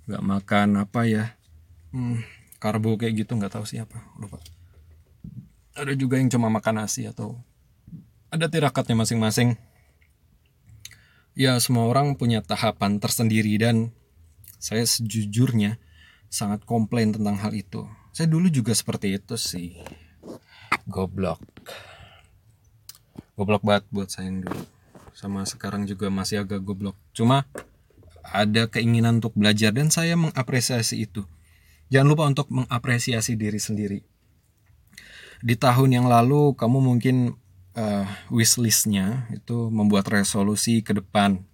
nggak 0.10 0.24
makan 0.24 0.68
apa 0.82 1.02
ya 1.06 1.26
hmm, 1.94 2.26
karbo 2.58 2.98
kayak 2.98 3.26
gitu 3.26 3.38
nggak 3.38 3.54
tahu 3.54 3.66
siapa 3.70 4.02
lupa. 4.18 4.42
Ada 5.78 5.94
juga 5.94 6.18
yang 6.18 6.34
cuma 6.34 6.50
makan 6.50 6.82
nasi 6.82 7.06
atau 7.06 7.38
ada 8.34 8.50
tirakatnya 8.50 8.98
masing-masing. 8.98 9.56
Ya 11.38 11.54
semua 11.62 11.86
orang 11.86 12.18
punya 12.18 12.42
tahapan 12.42 12.98
tersendiri 12.98 13.54
dan 13.62 13.94
saya 14.58 14.82
sejujurnya 14.90 15.78
sangat 16.34 16.66
komplain 16.66 17.14
tentang 17.14 17.38
hal 17.38 17.54
itu 17.54 17.86
saya 18.18 18.34
dulu 18.34 18.50
juga 18.50 18.74
seperti 18.74 19.14
itu 19.14 19.38
sih. 19.38 19.78
Goblok. 20.90 21.38
Goblok 23.38 23.62
banget 23.62 23.86
buat 23.94 24.10
saya 24.10 24.34
yang 24.34 24.42
dulu. 24.42 24.66
Sama 25.14 25.46
sekarang 25.46 25.86
juga 25.86 26.10
masih 26.10 26.42
agak 26.42 26.66
goblok. 26.66 26.98
Cuma 27.14 27.46
ada 28.26 28.66
keinginan 28.74 29.22
untuk 29.22 29.38
belajar 29.38 29.70
dan 29.70 29.94
saya 29.94 30.18
mengapresiasi 30.18 31.06
itu. 31.06 31.30
Jangan 31.94 32.10
lupa 32.10 32.26
untuk 32.26 32.50
mengapresiasi 32.50 33.38
diri 33.38 33.62
sendiri. 33.62 34.02
Di 35.46 35.54
tahun 35.54 36.02
yang 36.02 36.10
lalu 36.10 36.58
kamu 36.58 36.82
mungkin 36.82 37.38
uh, 37.78 38.10
wishlistnya 38.34 39.30
itu 39.30 39.70
membuat 39.70 40.10
resolusi 40.10 40.82
ke 40.82 40.98
depan. 40.98 41.46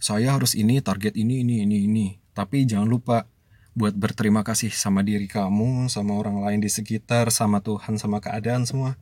Saya 0.00 0.40
harus 0.40 0.56
ini, 0.56 0.80
target 0.80 1.20
ini, 1.20 1.44
ini, 1.44 1.68
ini, 1.68 1.84
ini. 1.84 2.06
Tapi 2.32 2.64
jangan 2.64 2.88
lupa 2.88 3.28
buat 3.72 3.96
berterima 3.96 4.44
kasih 4.44 4.68
sama 4.68 5.00
diri 5.00 5.24
kamu, 5.24 5.88
sama 5.88 6.12
orang 6.16 6.44
lain 6.44 6.60
di 6.60 6.68
sekitar, 6.68 7.32
sama 7.32 7.64
Tuhan, 7.64 7.96
sama 7.96 8.20
keadaan 8.20 8.68
semua. 8.68 9.00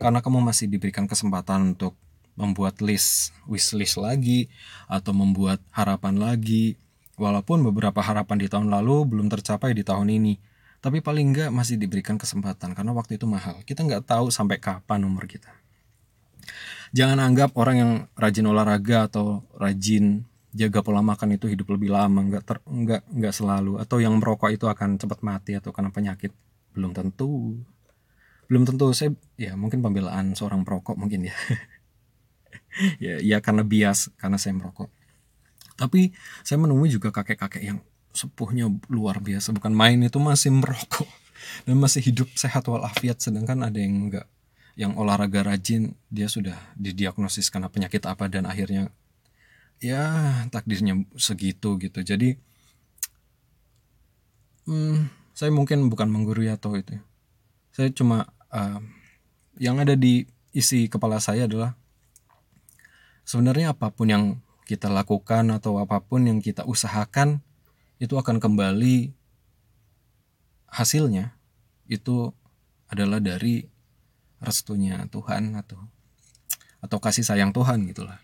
Karena 0.00 0.24
kamu 0.24 0.40
masih 0.44 0.68
diberikan 0.68 1.04
kesempatan 1.04 1.76
untuk 1.76 1.96
membuat 2.36 2.80
list, 2.84 3.32
wish 3.48 3.72
list 3.76 3.96
lagi, 3.96 4.48
atau 4.88 5.12
membuat 5.12 5.60
harapan 5.72 6.16
lagi. 6.16 6.76
Walaupun 7.16 7.64
beberapa 7.64 8.04
harapan 8.04 8.36
di 8.36 8.48
tahun 8.48 8.68
lalu 8.68 9.08
belum 9.08 9.32
tercapai 9.32 9.72
di 9.72 9.80
tahun 9.80 10.12
ini. 10.12 10.36
Tapi 10.84 11.00
paling 11.00 11.32
enggak 11.32 11.48
masih 11.48 11.80
diberikan 11.80 12.20
kesempatan 12.20 12.76
karena 12.76 12.92
waktu 12.92 13.16
itu 13.16 13.24
mahal. 13.24 13.64
Kita 13.64 13.80
nggak 13.80 14.04
tahu 14.04 14.28
sampai 14.28 14.60
kapan 14.60 15.08
umur 15.08 15.24
kita. 15.24 15.48
Jangan 16.92 17.18
anggap 17.18 17.56
orang 17.56 17.76
yang 17.76 17.92
rajin 18.14 18.46
olahraga 18.46 19.08
atau 19.08 19.42
rajin 19.56 20.28
jaga 20.56 20.80
pola 20.80 21.04
makan 21.04 21.36
itu 21.36 21.52
hidup 21.52 21.68
lebih 21.76 21.92
lama 21.92 22.24
nggak 22.24 22.44
ter 22.48 22.58
nggak 22.64 23.02
nggak 23.12 23.34
selalu 23.36 23.76
atau 23.76 24.00
yang 24.00 24.16
merokok 24.16 24.48
itu 24.48 24.64
akan 24.64 24.96
cepat 24.96 25.20
mati 25.20 25.52
atau 25.52 25.70
karena 25.70 25.92
penyakit? 25.92 26.32
Belum 26.72 26.96
tentu. 26.96 27.60
Belum 28.48 28.64
tentu. 28.64 28.88
Saya 28.96 29.12
ya 29.36 29.52
mungkin 29.52 29.84
pembelaan 29.84 30.32
seorang 30.32 30.64
perokok 30.64 30.96
mungkin 30.96 31.28
ya. 31.28 31.36
Ya 33.00 33.16
ya 33.20 33.40
karena 33.40 33.64
bias 33.64 34.12
karena 34.20 34.36
saya 34.36 34.52
merokok. 34.52 34.92
Tapi 35.80 36.12
saya 36.44 36.60
menemui 36.60 36.92
juga 36.92 37.08
kakek-kakek 37.08 37.64
yang 37.64 37.80
sepuhnya 38.12 38.68
luar 38.92 39.20
biasa. 39.20 39.56
Bukan 39.56 39.72
main 39.72 40.00
itu 40.04 40.20
masih 40.20 40.52
merokok. 40.52 41.08
Dan 41.64 41.80
masih 41.80 42.04
hidup 42.04 42.28
sehat 42.36 42.68
walafiat 42.68 43.20
sedangkan 43.20 43.64
ada 43.64 43.80
yang 43.80 44.08
enggak 44.08 44.28
yang 44.76 44.92
olahraga 45.00 45.40
rajin 45.40 45.96
dia 46.12 46.28
sudah 46.28 46.56
didiagnosis 46.76 47.48
karena 47.48 47.72
penyakit 47.72 48.04
apa 48.04 48.28
dan 48.28 48.44
akhirnya 48.44 48.92
ya 49.80 50.02
takdirnya 50.48 51.04
segitu 51.16 51.76
gitu 51.76 52.00
jadi 52.00 52.40
hmm, 54.66 55.08
saya 55.36 55.52
mungkin 55.52 55.92
bukan 55.92 56.08
menggurui 56.08 56.48
atau 56.48 56.74
itu 56.76 56.96
saya 57.76 57.92
cuma 57.92 58.32
uh, 58.52 58.80
yang 59.60 59.76
ada 59.80 59.92
di 59.92 60.24
isi 60.56 60.88
kepala 60.88 61.20
saya 61.20 61.44
adalah 61.44 61.76
sebenarnya 63.28 63.76
apa 63.76 63.92
pun 63.92 64.08
yang 64.08 64.24
kita 64.64 64.88
lakukan 64.88 65.52
atau 65.52 65.78
apa 65.78 66.00
pun 66.02 66.24
yang 66.24 66.40
kita 66.40 66.64
usahakan 66.64 67.44
itu 68.00 68.16
akan 68.16 68.40
kembali 68.40 69.12
hasilnya 70.72 71.36
itu 71.86 72.34
adalah 72.90 73.22
dari 73.22 73.66
restunya 74.42 75.06
Tuhan 75.08 75.56
atau 75.56 75.80
atau 76.82 76.98
kasih 77.00 77.24
sayang 77.24 77.50
Tuhan 77.56 77.88
gitulah. 77.88 78.20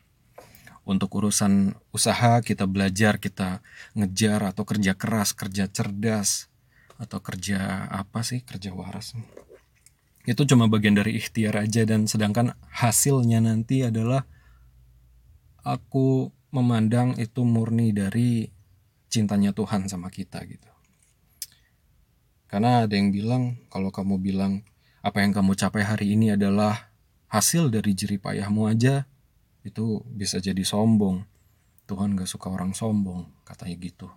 Untuk 0.83 1.14
urusan 1.14 1.78
usaha 1.95 2.43
kita 2.43 2.66
belajar, 2.66 3.22
kita 3.22 3.62
ngejar 3.95 4.51
atau 4.51 4.66
kerja 4.66 4.99
keras, 4.99 5.30
kerja 5.30 5.70
cerdas 5.70 6.51
atau 6.99 7.22
kerja 7.22 7.87
apa 7.87 8.26
sih? 8.26 8.43
Kerja 8.43 8.74
waras. 8.74 9.14
Itu 10.26 10.43
cuma 10.47 10.66
bagian 10.66 10.99
dari 10.99 11.18
ikhtiar 11.18 11.55
aja 11.59 11.87
dan 11.87 12.11
sedangkan 12.11 12.55
hasilnya 12.70 13.43
nanti 13.43 13.87
adalah 13.87 14.26
aku 15.62 16.30
memandang 16.51 17.14
itu 17.18 17.43
murni 17.47 17.95
dari 17.95 18.51
cintanya 19.07 19.55
Tuhan 19.55 19.87
sama 19.87 20.11
kita 20.11 20.43
gitu. 20.47 20.70
Karena 22.51 22.85
ada 22.85 22.95
yang 22.95 23.11
bilang 23.11 23.57
kalau 23.72 23.89
kamu 23.89 24.20
bilang 24.20 24.66
apa 25.03 25.24
yang 25.24 25.33
kamu 25.35 25.57
capai 25.57 25.83
hari 25.83 26.14
ini 26.14 26.37
adalah 26.37 26.93
hasil 27.33 27.72
dari 27.72 27.97
jeripayahmu 27.97 28.68
aja, 28.68 29.09
itu 29.63 30.03
bisa 30.11 30.43
jadi 30.43 30.63
sombong. 30.63 31.27
Tuhan 31.87 32.15
gak 32.15 32.31
suka 32.31 32.51
orang 32.51 32.73
sombong, 32.73 33.27
katanya 33.43 33.77
gitu. 33.83 34.09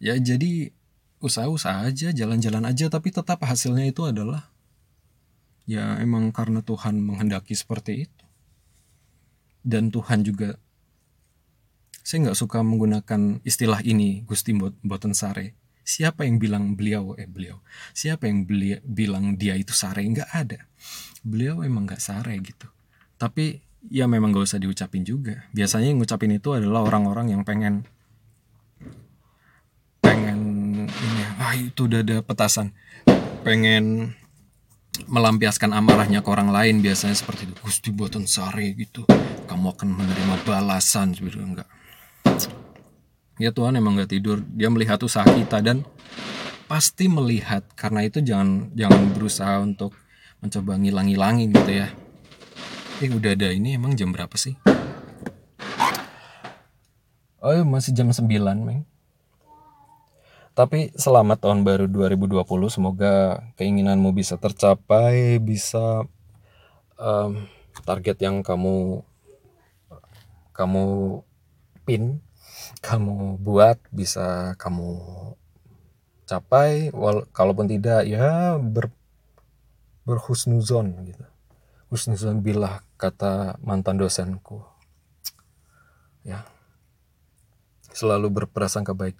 Ya 0.00 0.16
jadi 0.16 0.72
usaha-usaha 1.20 1.88
aja, 1.88 2.12
jalan-jalan 2.12 2.64
aja, 2.64 2.88
tapi 2.88 3.12
tetap 3.12 3.40
hasilnya 3.44 3.88
itu 3.88 4.04
adalah 4.08 4.48
ya 5.68 6.00
emang 6.00 6.32
karena 6.32 6.64
Tuhan 6.64 7.00
menghendaki 7.00 7.52
seperti 7.52 8.08
itu. 8.08 8.26
Dan 9.60 9.92
Tuhan 9.92 10.24
juga 10.24 10.56
saya 12.00 12.28
nggak 12.28 12.40
suka 12.40 12.64
menggunakan 12.64 13.44
istilah 13.44 13.84
ini 13.84 14.24
Gusti 14.24 14.56
Boten 14.56 15.12
Sare 15.12 15.60
Siapa 15.90 16.22
yang 16.22 16.38
bilang 16.38 16.78
beliau 16.78 17.18
eh 17.18 17.26
beliau? 17.26 17.58
Siapa 17.96 18.30
yang 18.30 18.46
beli, 18.46 18.78
bilang 18.86 19.34
dia 19.34 19.58
itu 19.58 19.74
sare? 19.74 20.06
Nggak 20.06 20.30
ada. 20.30 20.60
Beliau 21.26 21.66
emang 21.66 21.82
nggak 21.82 21.98
sare 21.98 22.36
gitu. 22.38 22.70
Tapi 23.18 23.58
ya 23.88 24.04
memang 24.04 24.34
gak 24.36 24.44
usah 24.50 24.60
diucapin 24.60 25.06
juga. 25.06 25.48
Biasanya 25.56 25.94
yang 25.94 25.98
ngucapin 26.02 26.36
itu 26.36 26.52
adalah 26.52 26.84
orang-orang 26.84 27.32
yang 27.32 27.42
pengen 27.46 27.88
pengen 30.00 30.40
ini 30.88 31.22
ah 31.40 31.54
itu 31.56 31.88
udah 31.88 32.04
ada 32.04 32.16
petasan. 32.20 32.76
Pengen 33.46 34.12
melampiaskan 35.08 35.72
amarahnya 35.72 36.20
ke 36.20 36.28
orang 36.28 36.52
lain 36.52 36.84
biasanya 36.84 37.16
seperti 37.16 37.48
itu. 37.48 37.54
Gusti 37.64 37.88
buatan 37.88 38.28
sare 38.28 38.76
gitu. 38.76 39.08
Kamu 39.48 39.72
akan 39.72 39.88
menerima 39.96 40.34
balasan 40.44 41.16
sebenarnya 41.16 41.46
enggak 41.46 41.70
ya 43.40 43.50
Tuhan 43.56 43.72
emang 43.80 43.96
gak 43.96 44.12
tidur 44.12 44.44
dia 44.52 44.68
melihat 44.68 45.00
usaha 45.00 45.24
kita 45.24 45.64
dan 45.64 45.82
pasti 46.68 47.08
melihat 47.08 47.64
karena 47.72 48.04
itu 48.04 48.20
jangan 48.20 48.68
jangan 48.76 49.16
berusaha 49.16 49.64
untuk 49.64 49.96
mencoba 50.44 50.76
ngilang-ngilangin 50.76 51.48
gitu 51.56 51.72
ya 51.72 51.88
eh 53.00 53.08
udah 53.08 53.32
ada 53.32 53.48
ini 53.48 53.80
emang 53.80 53.96
jam 53.96 54.12
berapa 54.12 54.36
sih? 54.36 54.60
Oh 57.40 57.56
iya, 57.56 57.64
masih 57.64 57.96
jam 57.96 58.12
9 58.12 58.28
meng 58.60 58.84
tapi 60.50 60.92
selamat 60.92 61.46
tahun 61.46 61.64
baru 61.64 61.86
2020 61.88 62.44
semoga 62.68 63.40
keinginanmu 63.56 64.12
bisa 64.12 64.36
tercapai 64.36 65.40
bisa 65.40 66.04
um, 67.00 67.48
target 67.88 68.20
yang 68.20 68.44
kamu 68.44 69.00
kamu 70.52 70.84
pin 71.88 72.20
kamu 72.84 73.40
buat 73.40 73.80
bisa 73.88 74.52
kamu 74.60 75.00
capai. 76.28 76.92
Wal 76.92 77.24
kalaupun 77.32 77.66
tidak 77.66 78.04
ya 78.04 78.60
ber 78.60 78.92
berhusnuzon 80.04 81.08
gitu. 81.08 81.24
Husnuzon 81.88 82.44
bila 82.44 82.84
kata 83.00 83.56
mantan 83.64 83.96
dosenku. 83.96 84.60
Ya. 86.20 86.44
Selalu 87.96 88.28
berprasangka 88.28 88.92
baik 88.92 89.16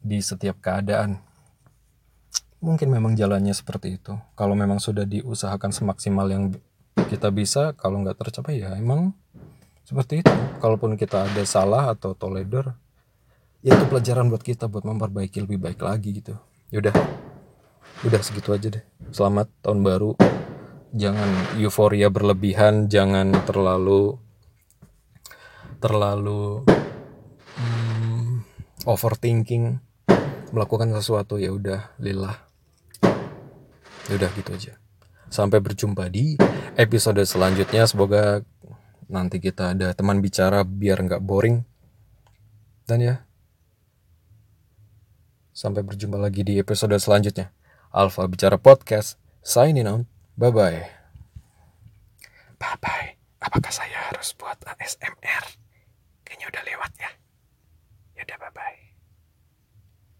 di 0.00 0.24
setiap 0.24 0.64
keadaan. 0.64 1.20
Mungkin 2.64 2.88
memang 2.88 3.12
jalannya 3.12 3.52
seperti 3.52 4.00
itu. 4.00 4.16
Kalau 4.32 4.56
memang 4.56 4.80
sudah 4.80 5.04
diusahakan 5.04 5.76
semaksimal 5.76 6.24
yang 6.32 6.56
kita 7.12 7.28
bisa 7.28 7.76
kalau 7.76 8.00
nggak 8.00 8.16
tercapai 8.16 8.64
ya 8.64 8.72
emang 8.80 9.12
seperti 9.84 10.24
itu. 10.24 10.32
Kalaupun 10.64 10.96
kita 10.96 11.28
ada 11.28 11.44
salah 11.44 11.92
atau 11.92 12.16
toledor 12.16 12.72
ya 13.60 13.76
itu 13.76 13.84
pelajaran 13.92 14.32
buat 14.32 14.40
kita 14.40 14.72
buat 14.72 14.88
memperbaiki 14.88 15.44
lebih 15.44 15.60
baik 15.60 15.84
lagi 15.84 16.16
gitu. 16.16 16.40
Yaudah 16.72 16.96
udah 18.08 18.20
segitu 18.24 18.56
aja 18.56 18.72
deh. 18.72 18.84
Selamat 19.12 19.52
tahun 19.60 19.84
baru 19.84 20.16
jangan 20.94 21.58
euforia 21.58 22.06
berlebihan 22.06 22.86
jangan 22.86 23.34
terlalu 23.42 24.14
terlalu 25.82 26.62
hmm, 27.58 28.46
overthinking 28.86 29.82
melakukan 30.54 30.94
sesuatu 30.94 31.34
ya 31.42 31.50
udah 31.50 31.90
lillah 31.98 32.38
ya 34.08 34.14
udah 34.14 34.30
gitu 34.36 34.50
aja. 34.54 34.72
Sampai 35.32 35.58
berjumpa 35.58 36.06
di 36.12 36.38
episode 36.78 37.18
selanjutnya. 37.26 37.88
Semoga 37.90 38.44
nanti 39.10 39.42
kita 39.42 39.74
ada 39.74 39.90
teman 39.96 40.22
bicara 40.22 40.62
biar 40.62 41.02
nggak 41.02 41.24
boring. 41.24 41.66
Dan 42.84 42.98
ya 43.00 43.16
sampai 45.54 45.86
berjumpa 45.86 46.18
lagi 46.20 46.44
di 46.46 46.60
episode 46.60 46.94
selanjutnya. 47.00 47.50
Alpha 47.94 48.26
Bicara 48.26 48.58
Podcast 48.58 49.18
signing 49.42 49.86
out 49.86 50.13
bye 50.34 50.50
bye 50.50 50.82
bye 52.58 52.78
bye 52.82 53.08
apakah 53.38 53.70
saya 53.70 54.10
harus 54.10 54.34
buat 54.34 54.58
ASMR 54.66 55.44
kayaknya 56.26 56.46
udah 56.50 56.62
lewat 56.64 56.92
ya. 56.98 57.10
Yaudah 58.18 58.36
bye 58.40 58.52
bye 58.54 58.83